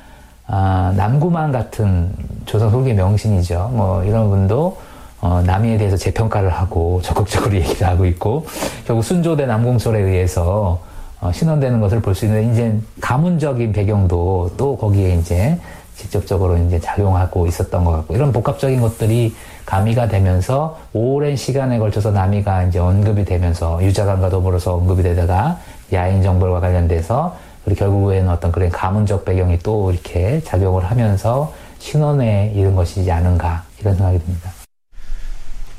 아, 0.47 0.93
남구만 0.97 1.53
같은 1.53 2.13
조선 2.45 2.69
후기 2.69 2.93
명신이죠. 2.93 3.71
뭐 3.73 4.05
이런 4.05 4.29
분도 4.29 4.79
어, 5.25 5.41
남이에 5.41 5.79
대해서 5.79 5.97
재평가를 5.97 6.51
하고 6.51 7.01
적극적으로 7.03 7.55
얘기를 7.57 7.87
하고 7.87 8.05
있고 8.05 8.45
결국 8.87 9.03
순조대 9.03 9.47
남공설에 9.47 9.99
의해서 9.99 10.81
어, 11.23 11.33
신원되는 11.33 11.81
것을 11.81 12.01
볼 12.03 12.15
수 12.15 12.27
있는 12.27 12.53
이제 12.53 12.79
가문적인 13.01 13.73
배경도 13.73 14.53
또 14.59 14.77
거기에 14.77 15.15
이제 15.15 15.59
직접적으로 15.97 16.59
이제 16.59 16.79
작용하고 16.79 17.47
있었던 17.47 17.85
것 17.85 17.93
같고 17.93 18.15
이런 18.15 18.33
복합적인 18.33 18.83
것들이 18.83 19.35
가미가 19.65 20.09
되면서 20.09 20.77
오랜 20.93 21.37
시간에 21.37 21.79
걸쳐서 21.79 22.11
남이가 22.11 22.65
이제 22.65 22.79
언급이 22.79 23.25
되면서 23.25 23.83
유자관과 23.83 24.29
더불어서 24.29 24.75
언급이 24.75 25.03
되다가 25.03 25.59
야인 25.95 26.23
정벌과 26.23 26.61
관련돼서 26.61 27.35
그리고 27.65 27.79
결국에는 27.79 28.29
어떤 28.29 28.53
그런 28.53 28.69
가문적 28.69 29.25
배경이 29.25 29.59
또 29.61 29.91
이렇게 29.91 30.43
작용을 30.43 30.85
하면서 30.85 31.51
신원에 31.79 32.53
이른 32.55 32.75
것이지 32.75 33.11
않은가 33.11 33.63
이런 33.81 33.95
생각이 33.95 34.19
듭니다. 34.19 34.54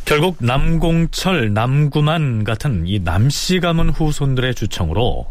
결국 0.06 0.38
남공철, 0.39 1.53
남구만 1.53 2.43
같은 2.43 2.84
이 2.86 2.99
남씨 2.99 3.60
가문 3.60 3.89
후손들의 3.89 4.53
주청으로 4.53 5.28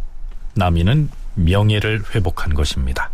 남이는 0.56 1.08
명예를 1.36 2.02
회복한 2.12 2.54
것입니다. 2.54 3.08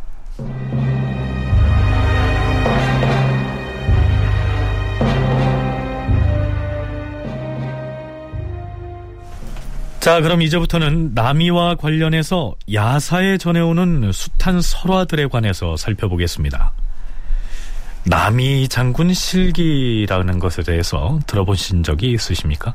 자, 10.01 10.23
그럼 10.23 10.41
이제부터는 10.41 11.13
남이와 11.15 11.75
관련해서 11.75 12.55
야사에 12.73 13.37
전해오는 13.37 14.11
숱한 14.13 14.63
설화들에 14.63 15.27
관해서 15.27 15.77
살펴보겠습니다. 15.77 16.73
남이 18.05 18.69
장군 18.69 19.13
실기라는 19.13 20.39
것에 20.39 20.63
대해서 20.63 21.19
들어보신 21.27 21.83
적이 21.83 22.13
있으십니까? 22.13 22.75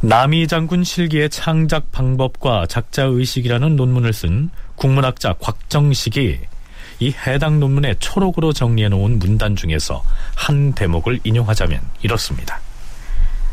남이 0.00 0.48
장군 0.48 0.84
실기의 0.84 1.30
창작 1.30 1.90
방법과 1.92 2.66
작자 2.66 3.04
의식이라는 3.04 3.76
논문을 3.76 4.12
쓴 4.12 4.50
국문학자 4.76 5.34
곽정식이 5.34 6.38
이 7.00 7.14
해당 7.26 7.60
논문에 7.60 7.94
초록으로 8.00 8.52
정리해 8.52 8.88
놓은 8.88 9.18
문단 9.18 9.54
중에서 9.54 10.02
한 10.34 10.72
대목을 10.72 11.20
인용하자면 11.24 11.80
이렇습니다. 12.02 12.60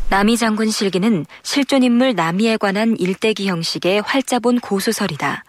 남이 0.08 0.36
장군 0.36 0.70
실기는 0.70 1.26
실존 1.42 1.82
인물 1.82 2.14
남이에 2.14 2.58
관한 2.58 2.96
일대기 2.98 3.48
형식의 3.48 4.02
활자본 4.02 4.60
고소설이다. 4.60 5.44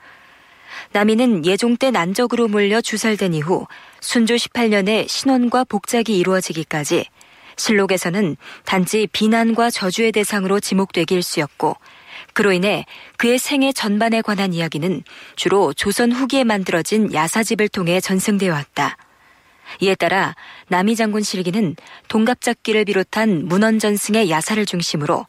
남이는 0.93 1.45
예종 1.45 1.78
때 1.78 1.91
난적으로 1.91 2.47
몰려 2.47 2.82
주살된 2.82 3.34
이후 3.34 3.67
순조 4.01 4.35
18년에 4.35 5.07
신원과 5.07 5.65
복작이 5.65 6.17
이루어지기까지 6.17 7.05
실록에서는 7.57 8.37
단지 8.65 9.07
비난과 9.11 9.69
저주의 9.71 10.11
대상으로 10.11 10.59
지목되기 10.59 11.15
일쑤였고 11.15 11.75
그로 12.33 12.51
인해 12.51 12.85
그의 13.17 13.39
생애 13.39 13.73
전반에 13.73 14.21
관한 14.21 14.53
이야기는 14.53 15.03
주로 15.35 15.73
조선 15.73 16.11
후기에 16.11 16.43
만들어진 16.43 17.11
야사집을 17.11 17.69
통해 17.69 17.99
전승되어 17.99 18.53
왔다. 18.53 18.95
이에 19.81 19.95
따라 19.95 20.35
남이 20.69 20.95
장군 20.95 21.23
실기는 21.23 21.75
동갑잡기를 22.07 22.85
비롯한 22.85 23.47
문헌전승의 23.47 24.29
야사를 24.29 24.65
중심으로 24.65 25.25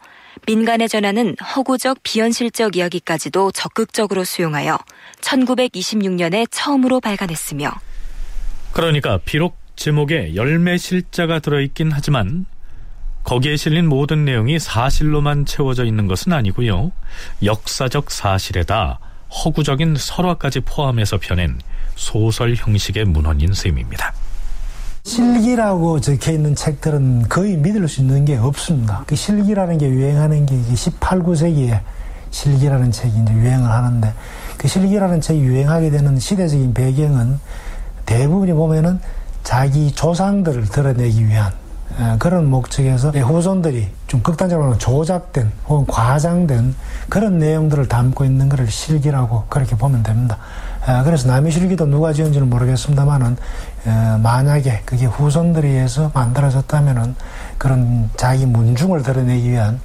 민간에 0.47 0.87
전하는 0.87 1.35
허구적 1.37 1.99
비현실적 2.03 2.77
이야기까지도 2.77 3.51
적극적으로 3.53 4.25
수용하여 4.25 4.79
1926년에 5.21 6.47
처음으로 6.51 7.01
발간했으며 7.01 7.73
그러니까 8.79 9.19
비록 9.25 9.57
제목에 9.75 10.37
열매 10.37 10.79
실자가 10.79 11.41
들어있긴 11.41 11.91
하지만 11.91 12.47
거기에 13.25 13.57
실린 13.57 13.89
모든 13.89 14.25
내용이 14.25 14.61
사실로만 14.61 15.47
채워져 15.47 15.85
있는 15.85 16.07
것은 16.07 16.33
아니고요. 16.33 16.93
역사적 17.43 18.13
사실에다 18.13 19.01
허구적인 19.31 19.97
설화까지 19.99 20.61
포함해서 20.61 21.19
펴낸 21.19 21.59
소설 21.97 22.55
형식의 22.55 23.07
문헌인 23.07 23.53
셈입니다. 23.53 24.15
실기라고 25.03 26.01
적혀 26.01 26.31
있는 26.31 26.55
책들은 26.55 27.29
거의 27.29 27.57
믿을 27.57 27.89
수 27.89 28.03
있는 28.03 28.25
게 28.25 28.37
없습니다. 28.37 29.03
그 29.09 29.17
실기라는 29.17 29.79
게 29.79 29.89
유행하는 29.89 30.47
게 30.47 30.55
18, 30.77 31.19
9세기에 31.19 31.81
실기라는 32.31 32.93
책이 32.93 33.23
이제 33.23 33.33
유행을 33.33 33.69
하는데 33.69 34.15
그 34.57 34.69
실기라는 34.69 35.21
책이 35.21 35.41
유행하게 35.41 35.91
되는 35.91 36.17
시대적인 36.17 36.75
배경은 36.75 37.41
대부분이 38.09 38.55
보면은 38.55 38.99
자기 39.45 39.93
조상들을 39.93 40.65
드러내기 40.65 41.27
위한 41.27 41.53
그런 42.19 42.47
목적에서 42.47 43.11
후손들이 43.11 43.89
좀 44.07 44.23
극단적으로 44.23 44.79
조작된 44.79 45.53
혹은 45.69 45.87
과장된 45.87 46.75
그런 47.11 47.39
내용들을 47.39 47.87
담고 47.89 48.25
있는 48.25 48.49
것을 48.49 48.71
실기라고 48.71 49.45
그렇게 49.51 49.77
보면 49.77 50.03
됩니다. 50.03 50.39
그래서 51.05 51.29
남의 51.29 51.53
실기도 51.53 51.85
누가 51.85 52.15
지은지는 52.15 52.49
모르겠습니다만은 52.49 53.37
만약에 54.23 54.83
그게 54.87 55.05
후손들에 55.05 55.69
의해서 55.69 56.11
만들어졌다면은 56.15 57.15
그런 57.59 58.09
자기 58.17 58.47
문중을 58.47 59.03
드러내기 59.03 59.51
위한 59.51 59.81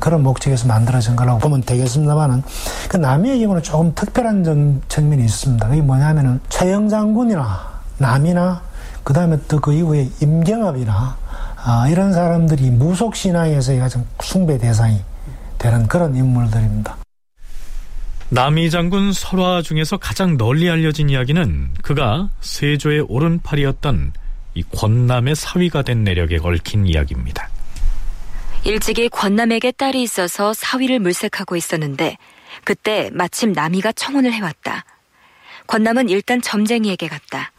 그런 0.00 0.22
목적에서 0.22 0.66
만들어진 0.66 1.16
거라고 1.16 1.38
보면 1.38 1.62
되겠습니다만은 1.62 2.42
그 2.88 2.96
남의 2.96 3.40
경우는 3.40 3.62
조금 3.62 3.94
특별한 3.94 4.82
측면이 4.88 5.24
있습니다. 5.24 5.68
그게 5.68 5.80
뭐냐면은 5.80 6.40
최영 6.48 6.88
장군이나 6.88 7.72
남이나 7.98 8.62
그 9.04 9.12
다음에 9.12 9.36
또 9.48 9.58
그 9.60 9.72
이후에 9.72 10.08
임경업이나 10.20 11.16
아, 11.64 11.88
이런 11.88 12.12
사람들이 12.12 12.70
무속 12.70 13.14
신앙에서의 13.14 13.78
가장 13.78 14.04
숭배 14.20 14.58
대상이 14.58 15.00
되는 15.58 15.86
그런 15.86 16.14
인물들입니다. 16.16 16.96
남이 18.30 18.70
장군 18.70 19.12
설화 19.12 19.62
중에서 19.62 19.98
가장 19.98 20.36
널리 20.36 20.68
알려진 20.70 21.10
이야기는 21.10 21.74
그가 21.82 22.30
세조의 22.40 23.06
오른팔이었던 23.08 24.12
이 24.54 24.62
권남의 24.74 25.36
사위가 25.36 25.82
된 25.82 26.02
내력에 26.02 26.38
얽힌 26.42 26.86
이야기입니다. 26.86 27.48
일찍이 28.64 29.08
권남에게 29.08 29.72
딸이 29.72 30.02
있어서 30.02 30.54
사위를 30.54 31.00
물색하고 31.00 31.56
있었는데 31.56 32.16
그때 32.64 33.10
마침 33.12 33.52
남이가 33.52 33.92
청혼을 33.92 34.32
해왔다. 34.32 34.84
권남은 35.66 36.08
일단 36.08 36.40
점쟁이에게 36.40 37.08
갔다. 37.08 37.50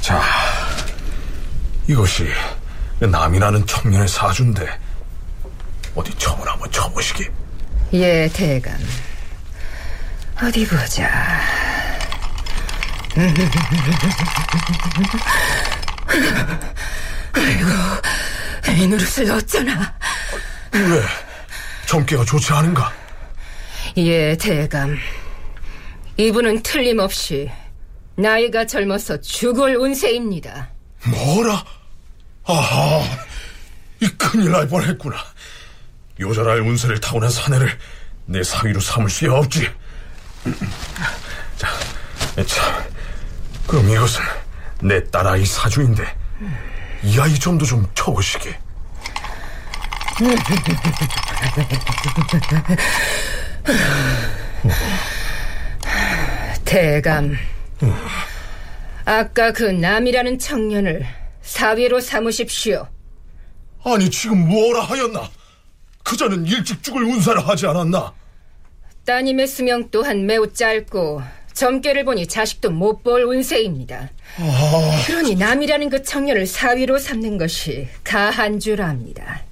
자, 0.00 0.20
이것이 1.86 2.26
남이라는 3.00 3.66
청년의 3.66 4.08
사주인데 4.08 4.66
어디 5.94 6.12
청을 6.18 6.48
한번 6.48 6.70
쳐보시게. 6.72 7.30
예, 7.92 8.28
대감. 8.32 8.76
어디 10.42 10.66
보자. 10.66 11.08
아이고, 17.32 17.68
이 18.76 18.86
노릇을 18.86 19.30
어쩌나. 19.30 19.94
왜? 20.72 21.02
점괘가 21.86 22.24
좋지 22.24 22.52
않은가? 22.52 22.92
예, 23.96 24.36
대감. 24.36 24.96
이분은 26.16 26.62
틀림없이 26.62 27.50
나이가 28.16 28.66
젊어서 28.66 29.20
죽을 29.20 29.76
운세입니다. 29.76 30.68
뭐라? 31.06 31.64
아하, 32.44 33.04
이 34.00 34.08
큰일 34.10 34.50
날 34.50 34.68
뻔했구나. 34.68 35.16
요절할 36.20 36.60
운세를 36.60 37.00
타고난 37.00 37.30
사내를 37.30 37.76
내 38.26 38.42
사위로 38.42 38.80
삼을 38.80 39.10
수야 39.10 39.32
없지. 39.32 39.68
자, 41.56 41.68
참, 42.46 42.84
그럼 43.66 43.88
이것은 43.90 44.22
내 44.82 45.02
딸아이 45.10 45.46
사주인데 45.46 46.04
이 47.02 47.18
아이 47.18 47.34
좀도 47.38 47.64
좀 47.64 47.88
쳐보시게. 47.94 48.58
대감. 56.64 57.36
아까 59.04 59.52
그 59.52 59.64
남이라는 59.64 60.38
청년을 60.38 61.06
사위로 61.42 62.00
삼으십시오. 62.00 62.88
아니 63.84 64.10
지금 64.10 64.48
뭐라 64.48 64.82
하였나? 64.82 65.28
그자는 66.02 66.46
일찍 66.46 66.82
죽을 66.82 67.04
운사를 67.04 67.46
하지 67.46 67.66
않았나? 67.66 68.12
따님의 69.04 69.46
수명 69.46 69.88
또한 69.90 70.26
매우 70.26 70.52
짧고 70.52 71.22
점괘를 71.52 72.04
보니 72.04 72.26
자식도 72.26 72.70
못 72.70 73.02
볼 73.02 73.22
운세입니다. 73.22 74.10
아... 74.38 75.02
그러니 75.06 75.36
남이라는 75.36 75.90
그 75.90 76.02
청년을 76.02 76.46
사위로 76.46 76.98
삼는 76.98 77.38
것이 77.38 77.86
가한 78.02 78.58
줄 78.58 78.82
압니다. 78.82 79.42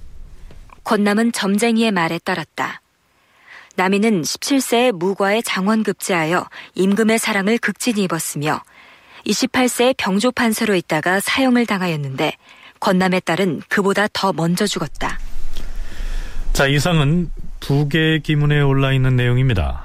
권남은 0.83 1.31
점쟁이의 1.31 1.91
말에 1.91 2.19
따랐다. 2.19 2.81
남이는 3.75 4.21
17세에 4.23 4.91
무과에 4.91 5.41
장원급제하여 5.41 6.47
임금의 6.75 7.19
사랑을 7.19 7.57
극진히 7.57 8.03
입었으며 8.03 8.61
28세에 9.25 9.95
병조 9.97 10.31
판서로 10.31 10.75
있다가 10.75 11.19
사형을 11.21 11.65
당하였는데 11.65 12.33
권남의 12.79 13.21
딸은 13.21 13.61
그보다 13.69 14.07
더 14.11 14.33
먼저 14.33 14.67
죽었다. 14.67 15.17
자, 16.51 16.67
이상은 16.67 17.31
부계 17.65 18.19
기문에 18.19 18.59
올라 18.59 18.91
있는 18.91 19.15
내용입니다. 19.15 19.83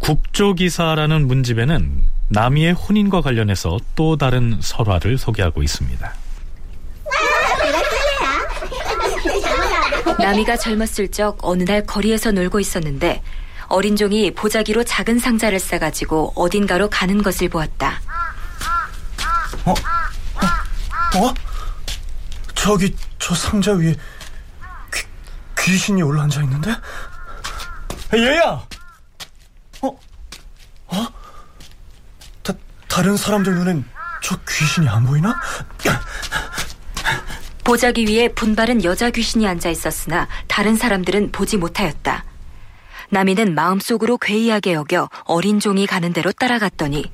국조기사라는 0.00 1.28
문집에는 1.28 2.02
남이의 2.28 2.72
혼인과 2.72 3.20
관련해서 3.20 3.78
또 3.94 4.16
다른 4.16 4.58
설화를 4.60 5.16
소개하고 5.16 5.62
있습니다. 5.62 6.12
남이가 10.18 10.56
젊었을 10.56 11.08
적 11.12 11.38
어느 11.42 11.62
날 11.62 11.86
거리에서 11.86 12.32
놀고 12.32 12.58
있었는데 12.58 13.22
어린 13.68 13.94
종이 13.94 14.32
보자기로 14.32 14.82
작은 14.82 15.20
상자를 15.20 15.60
싸가지고 15.60 16.32
어딘가로 16.34 16.90
가는 16.90 17.22
것을 17.22 17.48
보았다. 17.48 18.00
어? 19.64 19.70
어? 19.70 21.26
어? 21.26 21.34
저기 22.56 22.92
저 23.20 23.36
상자 23.36 23.72
위에 23.72 23.92
귀, 23.92 23.98
귀신이 25.62 26.02
올라앉아 26.02 26.42
있는데? 26.42 26.70
얘야! 28.14 28.66
어? 29.80 29.88
어? 30.88 31.06
다, 32.42 32.52
다른 32.88 33.16
사람들 33.16 33.54
눈엔 33.54 33.84
저 34.22 34.36
귀신이 34.48 34.88
안 34.88 35.06
보이나? 35.06 35.34
보자기 37.64 38.06
위에 38.06 38.28
분바른 38.28 38.82
여자 38.84 39.10
귀신이 39.10 39.46
앉아 39.46 39.70
있었으나 39.70 40.28
다른 40.48 40.76
사람들은 40.76 41.32
보지 41.32 41.56
못하였다. 41.56 42.24
남이는 43.10 43.54
마음속으로 43.54 44.18
괴이하게 44.18 44.72
여겨 44.72 45.08
어린 45.24 45.60
종이 45.60 45.86
가는 45.86 46.12
대로 46.12 46.32
따라갔더니 46.32 47.10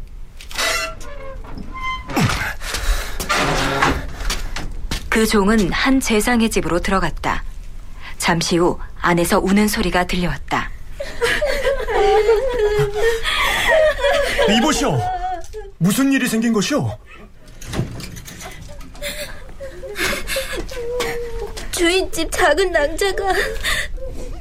그 5.08 5.26
종은 5.26 5.72
한 5.72 6.00
재상의 6.00 6.50
집으로 6.50 6.80
들어갔다. 6.80 7.42
잠시 8.28 8.58
후 8.58 8.78
안에서 9.00 9.38
우는 9.38 9.68
소리가 9.68 10.06
들려왔다. 10.06 10.70
이보시오. 14.54 15.00
무슨 15.78 16.12
일이 16.12 16.28
생긴 16.28 16.52
것이오? 16.52 16.94
주인집 21.70 22.30
작은 22.30 22.70
낭자가 22.70 23.32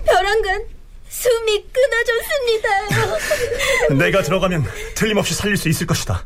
벼랑간 0.06 0.66
숨이 1.08 1.66
끊어졌습니다. 1.72 2.68
내가 4.04 4.22
들어가면 4.22 4.66
틀림없이 4.96 5.34
살릴 5.34 5.56
수 5.56 5.70
있을 5.70 5.88
것이다. 5.88 6.26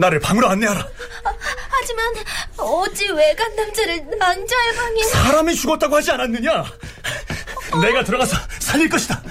나를 0.00 0.18
방으로 0.18 0.48
안내하라. 0.48 0.80
아, 0.80 1.34
하지만 1.68 2.14
어찌 2.56 3.06
외간 3.10 3.54
남자를 3.54 4.18
낭자의 4.18 4.74
방에 4.74 5.02
사람이 5.04 5.54
죽었다고 5.54 5.96
하지 5.96 6.10
않았느냐? 6.12 6.64
내가 7.82 8.02
들어가서 8.02 8.36
살릴 8.58 8.88
것이다. 8.88 9.22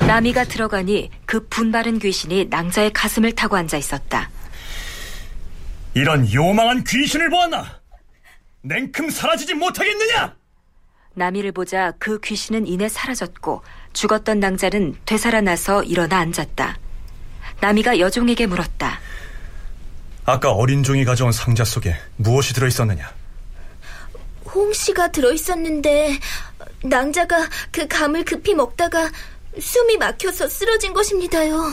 나미가 0.00 0.44
들어가니 0.44 1.10
그 1.26 1.46
분바른 1.48 1.98
귀신이 1.98 2.46
낭자의 2.46 2.92
가슴을 2.94 3.32
타고 3.32 3.56
앉아 3.56 3.76
있었다. 3.76 4.30
이런 5.94 6.30
요망한 6.32 6.82
귀신을 6.84 7.28
보았나? 7.28 7.80
냉큼 8.62 9.10
사라지지 9.10 9.54
못하겠느냐? 9.54 10.34
나미를 11.14 11.52
보자 11.52 11.92
그 11.98 12.18
귀신은 12.20 12.66
이내 12.66 12.88
사라졌고 12.88 13.62
죽었던 13.92 14.40
낭자는 14.40 14.96
되살아나서 15.04 15.82
일어나 15.82 16.18
앉았다. 16.18 16.78
나미가 17.60 17.98
여종에게 17.98 18.46
물었다. 18.46 18.98
아까 20.24 20.52
어린 20.52 20.82
종이 20.82 21.04
가져온 21.04 21.32
상자 21.32 21.64
속에 21.64 21.96
무엇이 22.16 22.54
들어있었느냐? 22.54 23.10
홍시가 24.54 25.10
들어있었는데 25.12 26.18
낭자가 26.84 27.48
그 27.70 27.88
감을 27.88 28.24
급히 28.24 28.54
먹다가 28.54 29.10
숨이 29.58 29.96
막혀서 29.98 30.48
쓰러진 30.48 30.92
것입니다요. 30.92 31.72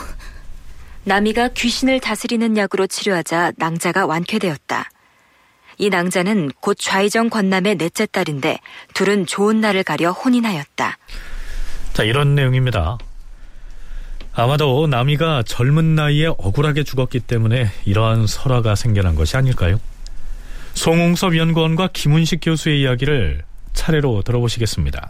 나미가 1.04 1.50
귀신을 1.50 2.00
다스리는 2.00 2.58
약으로 2.58 2.88
치료하자 2.88 3.54
낭자가 3.58 4.06
완쾌되었다. 4.06 4.90
이 5.78 5.90
낭자는 5.90 6.52
곧 6.60 6.76
좌이정 6.80 7.30
권남의 7.30 7.76
넷째 7.78 8.06
딸인데 8.06 8.60
둘은 8.94 9.26
좋은 9.26 9.62
날을 9.62 9.84
가려 9.84 10.12
혼인하였다. 10.12 10.98
자, 11.94 12.04
이런 12.04 12.36
내용입니다. 12.36 12.98
아마도 14.40 14.88
나미가 14.88 15.44
젊은 15.46 15.96
나이에 15.96 16.28
억울하게 16.28 16.84
죽었기 16.84 17.20
때문에 17.20 17.68
이러한 17.84 18.26
설화가 18.26 18.76
생겨난 18.76 19.16
것이 19.16 19.36
아닐까요? 19.36 19.78
송홍섭 20.76 21.36
연구원과 21.36 21.90
김훈식 21.92 22.40
교수의 22.42 22.80
이야기를 22.82 23.42
차례로 23.74 24.22
들어보시겠습니다. 24.22 25.10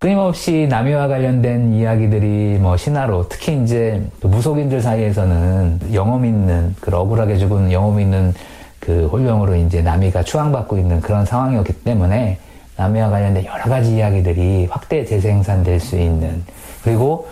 끊임없이 0.00 0.66
남이와 0.68 1.08
관련된 1.08 1.72
이야기들이 1.72 2.58
뭐 2.58 2.76
신화로 2.76 3.30
특히 3.30 3.62
이제 3.62 4.02
무속인들 4.20 4.82
사이에서는 4.82 5.94
영험 5.94 6.26
있는 6.26 6.74
그 6.78 6.94
억울하게 6.94 7.38
죽은 7.38 7.72
영험 7.72 8.00
있는 8.00 8.34
그 8.80 9.06
홀령으로 9.06 9.54
이제 9.56 9.80
남이가 9.80 10.24
추앙받고 10.24 10.76
있는 10.76 11.00
그런 11.00 11.24
상황이었기 11.24 11.72
때문에 11.84 12.38
남이와 12.76 13.08
관련된 13.08 13.46
여러 13.46 13.64
가지 13.64 13.94
이야기들이 13.94 14.66
확대 14.70 15.06
재생산될 15.06 15.80
수 15.80 15.96
있는 15.98 16.44
그리고 16.82 17.28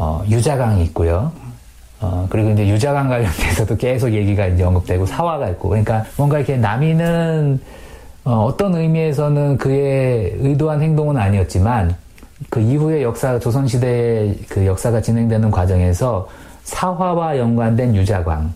어, 0.00 0.24
유자강이 0.30 0.82
있고요. 0.84 1.30
어, 2.00 2.26
그리고 2.30 2.48
이제 2.52 2.66
유자강 2.66 3.10
관련돼서도 3.10 3.76
계속 3.76 4.10
얘기가 4.10 4.46
이제 4.46 4.62
언급되고 4.62 5.04
사화가 5.04 5.50
있고 5.50 5.68
그러니까 5.68 6.04
뭔가 6.16 6.38
이렇게 6.38 6.56
남이는 6.56 7.60
어, 8.24 8.54
떤 8.56 8.74
의미에서는 8.74 9.58
그의 9.58 10.36
의도한 10.38 10.80
행동은 10.80 11.18
아니었지만 11.18 11.94
그 12.48 12.60
이후의 12.60 13.02
역사 13.02 13.38
조선 13.38 13.68
시대의 13.68 14.38
그 14.48 14.64
역사가 14.64 15.02
진행되는 15.02 15.50
과정에서 15.50 16.26
사화와 16.64 17.36
연관된 17.36 17.94
유자광 17.94 18.54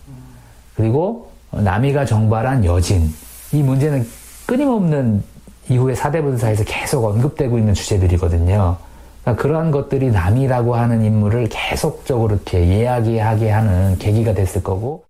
그리고 0.76 1.30
남이가 1.50 2.06
정발한 2.06 2.64
여진 2.64 3.12
이 3.52 3.62
문제는 3.62 4.08
끊임없는 4.46 5.22
이후에 5.68 5.94
사대분사에서 5.94 6.64
계속 6.64 7.04
언급되고 7.04 7.58
있는 7.58 7.74
주제들이거든요. 7.74 8.78
그러니까 9.24 9.42
그러한 9.42 9.70
것들이 9.70 10.10
남이라고 10.10 10.76
하는 10.76 11.02
인물을 11.02 11.48
계속적으로 11.48 12.34
이렇게 12.34 12.64
이야기하게 12.64 13.50
하는 13.50 13.98
계기가 13.98 14.34
됐을 14.34 14.62
거고 14.62 15.04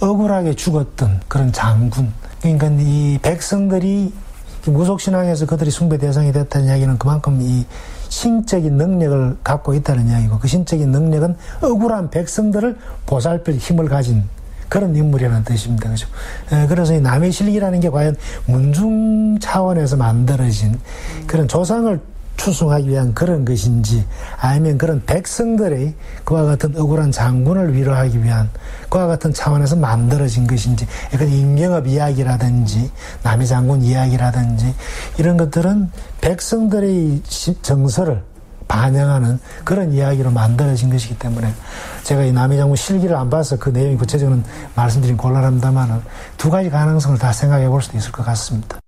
억울하게 0.00 0.54
죽었던 0.54 1.20
그런 1.28 1.52
장군 1.52 2.12
그러니까 2.42 2.68
이 2.80 3.18
백성들이 3.22 4.12
무속신앙에서 4.66 5.46
그들이 5.46 5.70
숭배 5.70 5.98
대상이 5.98 6.32
됐다는 6.32 6.66
이야기는 6.66 6.98
그만큼 6.98 7.38
이 7.40 7.64
신적인 8.08 8.76
능력을 8.76 9.38
갖고 9.44 9.72
있다는 9.72 10.08
이야기고 10.08 10.38
그 10.40 10.48
신적인 10.48 10.90
능력은 10.90 11.36
억울한 11.62 12.10
백성들을 12.10 12.76
보살필 13.06 13.56
힘을 13.56 13.88
가진 13.88 14.24
그런 14.68 14.94
인물이라는 14.94 15.44
뜻입니다. 15.44 15.90
그죠? 15.90 16.06
그래서 16.68 16.94
이 16.94 17.00
남의 17.00 17.32
실기라는 17.32 17.80
게 17.80 17.88
과연 17.88 18.16
문중 18.46 19.38
차원에서 19.38 19.96
만들어진 19.96 20.78
그런 21.26 21.48
조상을 21.48 22.00
추승하기 22.40 22.88
위한 22.88 23.12
그런 23.12 23.44
것인지 23.44 24.06
아니면 24.38 24.78
그런 24.78 25.04
백성들의 25.04 25.94
그와 26.24 26.44
같은 26.44 26.74
억울한 26.74 27.12
장군을 27.12 27.74
위로하기 27.74 28.24
위한 28.24 28.48
그와 28.88 29.06
같은 29.06 29.34
차원에서 29.34 29.76
만들어진 29.76 30.46
것인지 30.46 30.86
약간 31.12 31.28
임경업 31.28 31.86
이야기라든지 31.86 32.90
남의 33.22 33.46
장군 33.46 33.82
이야기라든지 33.82 34.74
이런 35.18 35.36
것들은 35.36 35.90
백성들의 36.22 37.22
정서를 37.60 38.22
반영하는 38.68 39.38
그런 39.64 39.92
이야기로 39.92 40.30
만들어진 40.30 40.88
것이기 40.88 41.18
때문에 41.18 41.52
제가 42.04 42.22
이 42.22 42.32
남의 42.32 42.56
장군 42.56 42.74
실기를 42.74 43.16
안 43.16 43.28
봐서 43.28 43.58
그 43.58 43.68
내용이 43.68 43.96
구체적으로는 43.96 44.44
말씀드린 44.74 45.18
곤란합니다만 45.18 46.02
두 46.38 46.48
가지 46.48 46.70
가능성을 46.70 47.18
다 47.18 47.32
생각해 47.32 47.68
볼 47.68 47.82
수도 47.82 47.98
있을 47.98 48.12
것 48.12 48.24
같습니다. 48.24 48.78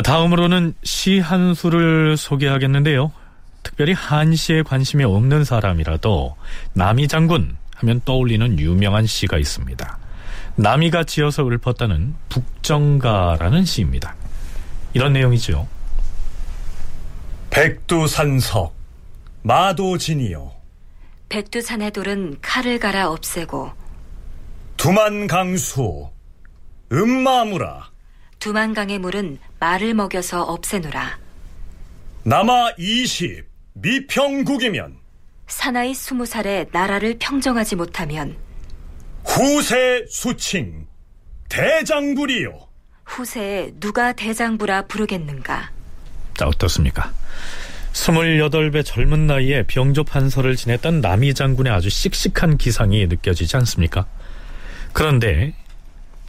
자, 0.00 0.02
다음으로는 0.02 0.72
시 0.82 1.18
한 1.18 1.52
수를 1.52 2.16
소개하겠는데요. 2.16 3.12
특별히 3.62 3.92
한시에 3.92 4.62
관심이 4.62 5.04
없는 5.04 5.44
사람이라도 5.44 6.36
남이 6.72 7.06
장군 7.06 7.54
하면 7.76 8.00
떠올리는 8.06 8.58
유명한 8.58 9.04
시가 9.04 9.36
있습니다. 9.36 9.98
남이가 10.56 11.04
지어서 11.04 11.44
읊었다는 11.46 12.14
북정가라는 12.30 13.66
시입니다. 13.66 14.14
이런 14.94 15.12
내용이죠. 15.12 15.68
백두산석 17.50 18.74
마도진이요 19.42 20.50
백두산의 21.28 21.90
돌은 21.90 22.38
칼을 22.40 22.78
갈아 22.78 23.10
없애고 23.10 23.72
두만강수 24.78 26.08
음마무라 26.90 27.89
두만강의 28.40 28.98
물은 28.98 29.38
말을 29.60 29.94
먹여서 29.94 30.42
없애노라. 30.42 31.18
남아 32.24 32.72
20 32.78 33.44
미평국이면 33.74 34.96
사나이 35.46 35.94
스무 35.94 36.26
살에 36.26 36.66
나라를 36.72 37.16
평정하지 37.18 37.76
못하면 37.76 38.36
후세 39.24 40.06
수칭 40.08 40.86
대장부리요. 41.48 42.68
후세에 43.04 43.72
누가 43.80 44.12
대장부라 44.12 44.86
부르겠는가? 44.86 45.70
자, 46.36 46.46
어떻습니까? 46.46 47.12
28배 47.92 48.84
젊은 48.84 49.26
나이에 49.26 49.64
병조 49.64 50.04
판서를 50.04 50.54
지냈던 50.54 51.00
남이 51.00 51.34
장군의 51.34 51.72
아주 51.72 51.90
씩씩한 51.90 52.56
기상이 52.56 53.06
느껴지지 53.08 53.56
않습니까? 53.56 54.06
그런데 54.92 55.54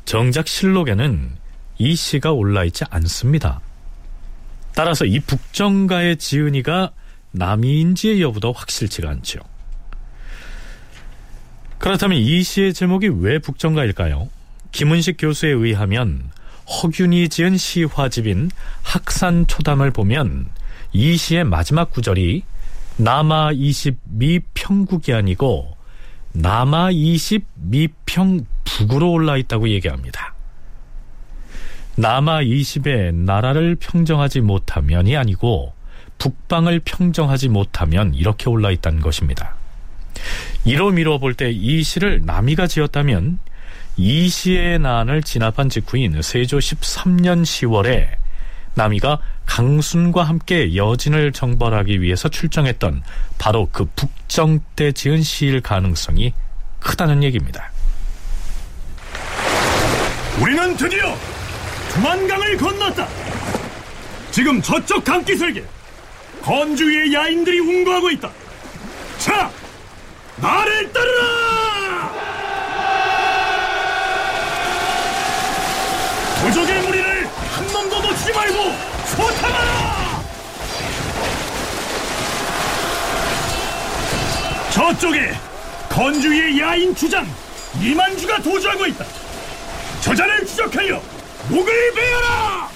정작 0.06 0.48
실록에는 0.48 1.41
이 1.82 1.96
시가 1.96 2.32
올라 2.32 2.64
있지 2.64 2.84
않습니다. 2.92 3.60
따라서 4.76 5.04
이 5.04 5.20
북정가의 5.20 6.18
지은이가 6.18 6.92
남이인지의 7.32 8.22
여부도 8.22 8.52
확실치가 8.52 9.10
않죠. 9.10 9.40
그렇다면 11.80 12.20
이 12.20 12.44
시의 12.44 12.76
제목이 12.76 13.08
왜 13.08 13.40
북정가일까요? 13.40 14.30
김은식 14.72 15.18
교수에 15.18 15.50
의하면 15.50 16.30
허균이 16.68 17.30
지은 17.30 17.58
시화집인 17.58 18.52
학산초담을 18.84 19.90
보면 19.90 20.50
이 20.94 21.18
시의 21.18 21.46
마지막 21.46 21.92
구절이 21.92 22.44
남아 22.98 23.54
20 23.54 23.98
미평국이 24.04 25.14
아니고 25.14 25.76
남아 26.34 26.92
20 26.92 27.44
미평북으로 27.56 29.12
올라 29.12 29.36
있다고 29.38 29.68
얘기합니다. 29.70 30.36
남아 31.96 32.42
20의 32.44 33.14
나라를 33.14 33.76
평정하지 33.76 34.42
못하면이 34.42 35.18
아니고 35.18 35.74
북방을 36.18 36.82
평정하지 36.86 37.50
못하면 37.50 38.14
이렇게 38.14 38.50
올라 38.50 38.72
있다는 38.72 39.02
것입니다. 39.02 39.56
이로 40.66 40.92
미뤄 40.92 41.20
볼 41.20 41.34
때 41.34 41.50
이 41.52 41.84
시를 41.84 42.22
남이가 42.26 42.68
지었다면 42.68 43.40
이 43.98 44.30
시의 44.30 44.80
난을 44.80 45.24
진압한 45.24 45.70
직후인 45.70 46.22
세조 46.22 46.60
13년 46.60 47.44
10월에 47.44 48.08
남이가 48.76 49.20
강순과 49.46 50.24
함께 50.24 50.76
여진을 50.76 51.34
정벌하기 51.34 52.02
위해서 52.02 52.30
출정했던 52.30 53.04
바로 53.38 53.68
그 53.72 53.86
북정 53.96 54.62
때 54.76 54.92
지은 54.94 55.22
시일 55.24 55.60
가능성이 55.62 56.34
크다는 56.80 57.22
얘기입니다. 57.24 57.70
우리는 60.40 60.78
드디어 60.78 61.14
두만강을 61.94 62.58
건넜다. 62.58 63.08
지금 64.32 64.62
저쪽 64.62 65.04
강기슭에 65.04 65.64
건주의 66.42 67.14
야인들이 67.14 67.60
운거하고 67.60 68.10
있다. 68.12 68.32
자, 69.18 69.52
나를 70.38 70.92
따르라! 70.92 72.12
도적의 76.42 76.82
무리를 76.82 77.28
한 77.28 77.68
놈도 77.68 78.02
놓치지 78.02 78.34
말고 78.34 78.76
소탕하라! 79.08 80.22
저쪽에 84.72 85.34
건주의 85.90 86.60
야인 86.60 86.96
주장 86.96 87.28
이만주가 87.80 88.42
도주하고 88.42 88.88
있다. 88.88 89.06
저자를 90.02 90.46
추적하여 90.48 91.21
목을 91.52 91.94
베어라! 91.94 92.70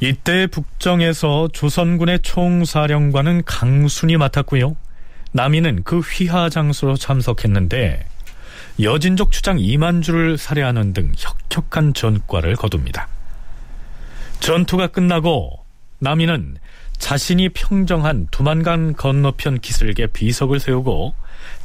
이때 0.00 0.46
북정에서 0.46 1.48
조선군의 1.52 2.20
총사령관은 2.22 3.42
강순이 3.44 4.16
맡았고요. 4.16 4.76
남이는 5.32 5.82
그 5.82 5.98
휘하 5.98 6.48
장소로 6.48 6.96
참석했는데 6.96 8.06
여진족 8.80 9.32
추장 9.32 9.58
이만주를 9.58 10.38
살해하는 10.38 10.92
등 10.92 11.12
혁혁한 11.16 11.94
전과를 11.94 12.54
거둡니다. 12.54 13.08
전투가 14.38 14.88
끝나고 14.88 15.64
남이는 15.98 16.58
자신이 16.98 17.48
평정한 17.48 18.28
두만강 18.30 18.92
건너편 18.92 19.58
기슭에 19.58 20.08
비석을 20.12 20.60
세우고 20.60 21.14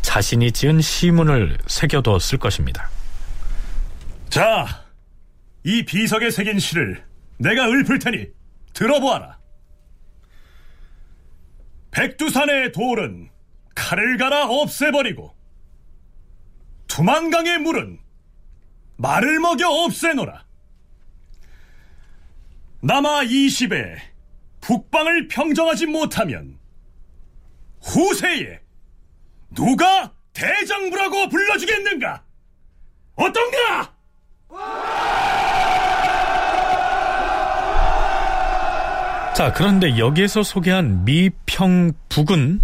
자신이 0.02 0.52
지은 0.52 0.82
시문을 0.82 1.58
새겨두었을 1.68 2.40
것입니다. 2.40 2.90
자, 4.30 4.86
이 5.64 5.84
비석에 5.84 6.30
새긴 6.30 6.60
시를 6.60 7.04
내가 7.38 7.68
읊을 7.68 7.98
테니 7.98 8.28
들어보아라. 8.74 9.40
백두산의 11.90 12.72
돌은 12.72 13.32
칼을 13.74 14.18
갈아 14.18 14.46
없애버리고 14.46 15.36
두만강의 16.88 17.58
물은 17.60 18.00
말을 18.98 19.40
먹여 19.40 19.68
없애노라. 19.68 20.46
남아 22.82 23.24
20에 23.24 23.98
북방을 24.62 25.28
평정하지 25.28 25.88
못하면 25.88 26.60
후세에 27.82 28.60
누가 29.56 30.14
대장부라고 30.34 31.30
불러주겠는가? 31.30 32.24
어떤가? 33.16 33.99
자, 39.40 39.54
그런데 39.54 39.98
여기에서 39.98 40.44
소개한 40.44 41.06
미평북은 41.06 42.60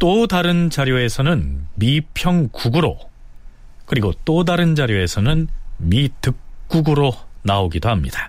또 0.00 0.26
다른 0.26 0.68
자료에서는 0.68 1.68
미평국으로 1.76 2.98
그리고 3.86 4.12
또 4.24 4.44
다른 4.44 4.74
자료에서는 4.74 5.46
미득국으로 5.76 7.12
나오기도 7.42 7.88
합니다. 7.88 8.28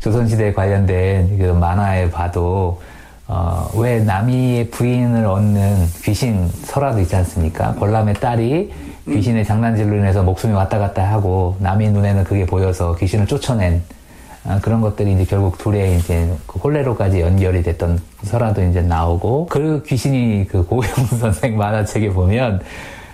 조선시대에 0.00 0.54
관련된 0.54 1.36
그 1.36 1.44
만화에 1.52 2.10
봐도 2.10 2.80
어, 3.26 3.70
왜 3.76 4.00
남이의 4.00 4.70
부인을 4.70 5.26
얻는 5.26 5.86
귀신 6.02 6.48
설화도 6.48 7.00
있지 7.00 7.14
않습니까? 7.16 7.74
벌람의 7.74 8.14
딸이 8.14 8.72
귀신의 9.08 9.44
장난질로 9.44 9.96
인해서 9.96 10.22
목숨이 10.22 10.52
왔다 10.52 10.78
갔다 10.78 11.10
하고 11.10 11.56
남이 11.60 11.90
눈에는 11.90 12.24
그게 12.24 12.46
보여서 12.46 12.94
귀신을 12.96 13.26
쫓아낸 13.26 13.82
아, 14.44 14.58
그런 14.60 14.80
것들이 14.80 15.12
이제 15.12 15.24
결국 15.24 15.58
둘의 15.58 15.98
이제 15.98 16.28
그 16.46 16.58
홀레로까지 16.58 17.20
연결이 17.20 17.62
됐던 17.62 18.00
설화도 18.22 18.64
이제 18.64 18.82
나오고 18.82 19.46
그 19.46 19.82
귀신이 19.86 20.46
그 20.48 20.64
고영 20.64 20.92
선생 21.18 21.56
만화책에 21.56 22.10
보면 22.10 22.60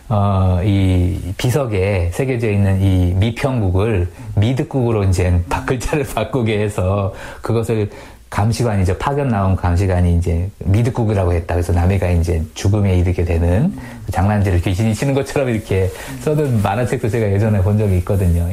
어, 0.09 0.61
이 0.64 1.18
비석에 1.36 2.11
새겨져 2.14 2.51
있는 2.51 2.80
이 2.80 3.12
미평국을 3.14 4.09
미득국으로 4.36 5.05
이제 5.05 5.39
글자를 5.66 6.07
바꾸게 6.07 6.59
해서 6.59 7.12
그것을 7.43 7.91
감시관이죠. 8.31 8.99
파견 8.99 9.29
나온 9.29 9.57
감시관이 9.57 10.16
이제 10.16 10.51
미득국이라고 10.64 11.33
했다. 11.33 11.55
그래서 11.55 11.72
남해가 11.72 12.11
이제 12.11 12.43
죽음에 12.55 12.99
이르게 12.99 13.24
되는 13.24 13.74
그 14.07 14.12
장난질을 14.12 14.61
귀신이 14.61 14.95
치는 14.95 15.14
것처럼 15.14 15.49
이렇게 15.49 15.91
써둔 16.20 16.62
만화책도 16.62 17.09
제가 17.09 17.33
예전에 17.33 17.62
본 17.62 17.79
적이 17.79 17.99
있거든요. 17.99 18.49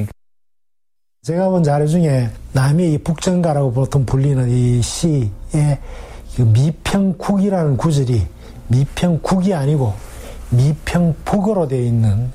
제가 1.23 1.49
본 1.49 1.63
자료 1.63 1.87
중에 1.87 2.29
이 2.79 2.97
북정가라고 2.99 3.71
보통 3.71 4.05
불리는 4.05 4.49
이 4.49 4.81
시의 4.81 5.29
그 6.35 6.41
미평국이라는 6.41 7.77
구절이 7.77 8.27
미평국이 8.67 9.53
아니고 9.53 9.93
미평북으로 10.51 11.67
되어 11.67 11.81
있는 11.81 12.31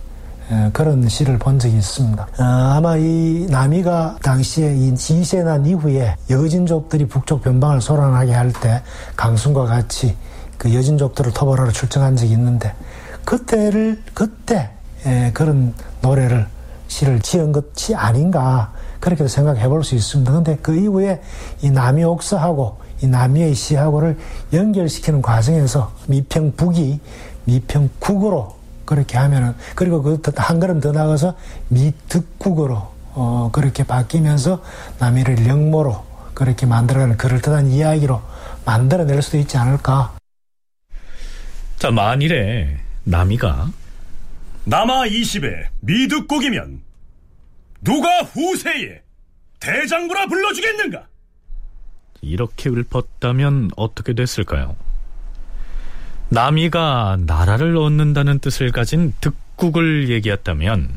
그런 0.73 1.09
시를 1.09 1.39
본 1.39 1.59
적이 1.59 1.77
있습니다. 1.77 2.23
어, 2.39 2.43
아마 2.43 2.97
이 2.97 3.47
남이가 3.49 4.17
당시에 4.23 4.75
이 4.75 4.95
지세난 4.95 5.65
이후에 5.67 6.17
여진족들이 6.29 7.07
북쪽 7.07 7.43
변방을 7.43 7.81
소란하게 7.81 8.33
할 8.33 8.53
때 8.53 8.83
강순과 9.17 9.67
같이 9.67 10.17
그 10.59 10.75
여진족들을 10.75 11.33
토벌하러 11.33 11.71
출정한 11.71 12.17
적이 12.17 12.33
있는데 12.33 12.75
그때를 13.25 14.03
그때 14.13 14.71
그런 15.33 15.73
노래를 16.03 16.47
시를 16.89 17.21
지은 17.21 17.53
것이 17.53 17.95
아닌가 17.95 18.73
그렇게도 18.99 19.29
생각해 19.29 19.69
볼 19.69 19.83
수 19.85 19.95
있습니다. 19.95 20.33
근데 20.33 20.57
그 20.61 20.77
이후에 20.77 21.23
이 21.63 21.71
남이 21.71 22.05
옥서하고 22.05 22.79
이 23.03 23.07
남이의 23.07 23.55
시하고를 23.55 24.19
연결시키는 24.53 25.23
과정에서 25.23 25.93
미평북이 26.09 27.01
미평국으로 27.45 28.60
그렇게 28.91 29.17
하면은 29.19 29.55
그리고 29.77 30.03
그 30.03 30.21
한 30.37 30.59
걸음 30.59 30.81
더 30.81 30.91
나가서 30.91 31.37
미특국으로 31.69 32.93
어 33.15 33.51
그렇게 33.53 33.85
바뀌면서 33.85 34.63
남이를 34.99 35.47
영모로 35.47 36.05
그렇게 36.35 36.67
만들어가는 36.67 37.17
그럴듯한 37.17 37.69
이야기로 37.71 38.21
만들어낼 38.65 39.23
수도 39.23 39.39
있지 39.39 39.57
않을까. 39.57 40.17
자 41.79 41.91
만일에 41.93 42.79
남이가 43.05 43.69
남아 44.65 45.07
20에 45.07 45.67
미득국이면 45.81 46.81
누가 47.83 48.23
후세에 48.23 49.03
대장부라 49.61 50.27
불러주겠는가? 50.27 51.07
이렇게 52.23 52.69
읊었다면 52.71 53.71
어떻게 53.77 54.15
됐을까요? 54.15 54.77
남이가 56.33 57.19
나라를 57.27 57.77
얻는다는 57.77 58.39
뜻을 58.39 58.71
가진 58.71 59.13
득국을 59.21 60.11
얘기했다면 60.11 60.89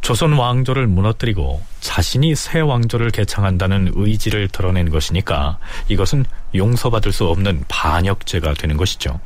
조선 0.00 0.32
왕조를 0.32 0.88
무너뜨리고 0.88 1.62
자신이 1.78 2.34
새 2.34 2.58
왕조를 2.58 3.12
개창한다는 3.12 3.92
의지를 3.94 4.48
드러낸 4.48 4.90
것이니까 4.90 5.58
이것은 5.88 6.24
용서받을 6.56 7.12
수 7.12 7.28
없는 7.28 7.64
반역죄가 7.68 8.54
되는 8.54 8.76
것이죠. 8.76 9.20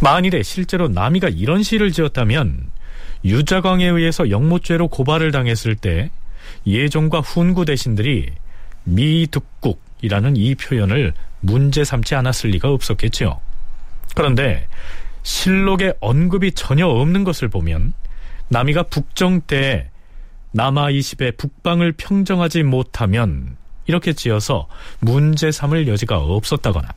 만일에 0.00 0.44
실제로 0.44 0.86
남이가 0.86 1.28
이런 1.30 1.64
시를 1.64 1.90
지었다면 1.90 2.70
유자광에 3.24 3.86
의해서 3.86 4.30
영모죄로 4.30 4.86
고발을 4.86 5.32
당했을 5.32 5.74
때 5.74 6.10
예종과 6.64 7.20
훈구 7.20 7.64
대신들이 7.64 8.30
미득국이라는 8.84 10.36
이 10.36 10.54
표현을 10.54 11.12
문제 11.40 11.82
삼지 11.82 12.14
않았을 12.14 12.50
리가 12.50 12.70
없었겠죠. 12.70 13.40
그런데 14.14 14.66
실록에 15.22 15.94
언급이 16.00 16.52
전혀 16.52 16.86
없는 16.86 17.24
것을 17.24 17.48
보면 17.48 17.92
남이가 18.48 18.84
북정 18.84 19.42
때 19.42 19.90
남아 20.52 20.90
20의 20.90 21.36
북방을 21.36 21.92
평정하지 21.92 22.62
못하면 22.62 23.56
이렇게 23.86 24.12
지어서 24.12 24.68
문제 25.00 25.50
삼을 25.50 25.88
여지가 25.88 26.18
없었다거나 26.18 26.88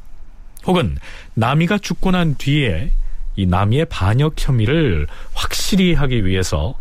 혹은 0.66 0.98
남이가 1.34 1.80
죽고 1.80 2.12
난 2.12 2.36
뒤에 2.36 2.92
이 3.36 3.46
남이의 3.46 3.86
반역 3.86 4.36
혐의를 4.38 5.08
확실히 5.34 5.94
하기 5.94 6.26
위해서 6.26 6.76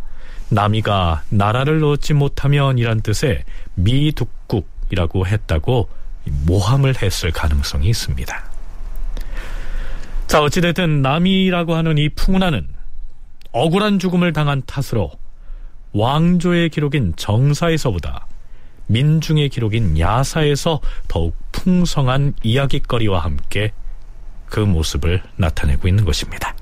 남이가 0.48 1.24
나라를 1.28 1.84
얻지 1.84 2.14
못하면 2.14 2.78
이란 2.78 3.00
뜻의 3.00 3.44
미둑국이라고 3.74 5.26
했다고 5.26 5.88
모함을 6.46 7.02
했을 7.02 7.30
가능성이 7.30 7.88
있습니다. 7.88 8.55
자, 10.26 10.42
어찌됐든 10.42 11.02
남이라고 11.02 11.74
하는 11.74 11.98
이 11.98 12.08
풍운하는 12.08 12.68
억울한 13.52 13.98
죽음을 13.98 14.32
당한 14.32 14.62
탓으로 14.66 15.12
왕조의 15.92 16.70
기록인 16.70 17.14
정사에서보다 17.16 18.26
민중의 18.88 19.48
기록인 19.48 19.98
야사에서 19.98 20.80
더욱 21.08 21.34
풍성한 21.52 22.34
이야기거리와 22.42 23.20
함께 23.20 23.72
그 24.46 24.60
모습을 24.60 25.22
나타내고 25.36 25.88
있는 25.88 26.04
것입니다. 26.04 26.54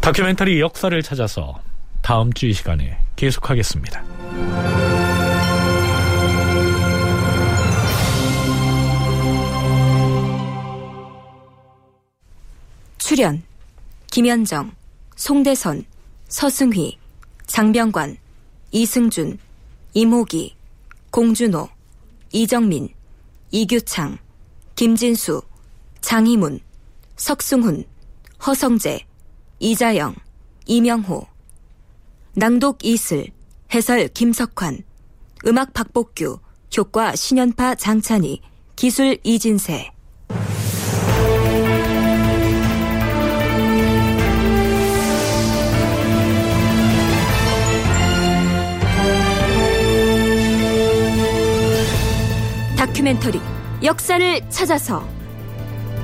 다큐멘터리 0.00 0.60
역사를 0.60 1.00
찾아서 1.02 1.60
다음 2.02 2.32
주 2.32 2.46
이 2.46 2.52
시간에 2.52 2.98
계속하겠습니다. 3.16 4.02
출연 13.10 13.42
김현정, 14.12 14.70
송대선, 15.16 15.84
서승휘, 16.28 16.96
장병관, 17.44 18.16
이승준, 18.70 19.36
이모기, 19.94 20.54
공준호, 21.10 21.68
이정민, 22.30 22.88
이규창, 23.50 24.16
김진수, 24.76 25.42
장희문, 26.00 26.60
석승훈, 27.16 27.82
허성재, 28.46 29.04
이자영, 29.58 30.14
이명호 30.66 31.26
낭독 32.34 32.84
이슬, 32.84 33.26
해설 33.74 34.06
김석환 34.06 34.84
음악 35.48 35.72
박복규, 35.72 36.38
효과 36.78 37.16
신연파 37.16 37.74
장찬희, 37.74 38.40
기술 38.76 39.18
이진세 39.24 39.90
다큐멘터리 53.00 53.40
역사를 53.82 54.40
찾아서 54.50 55.06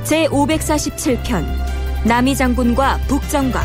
제547편 0.05 1.45
남이 2.07 2.35
장군과 2.35 2.99
북정가 3.07 3.61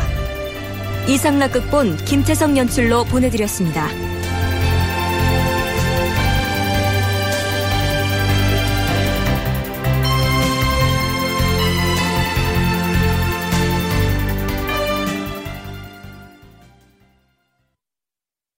이상락 1.08 1.52
극본 1.52 1.96
김태성 2.04 2.58
연출로 2.58 3.04
보내드렸습니다. 3.04 4.11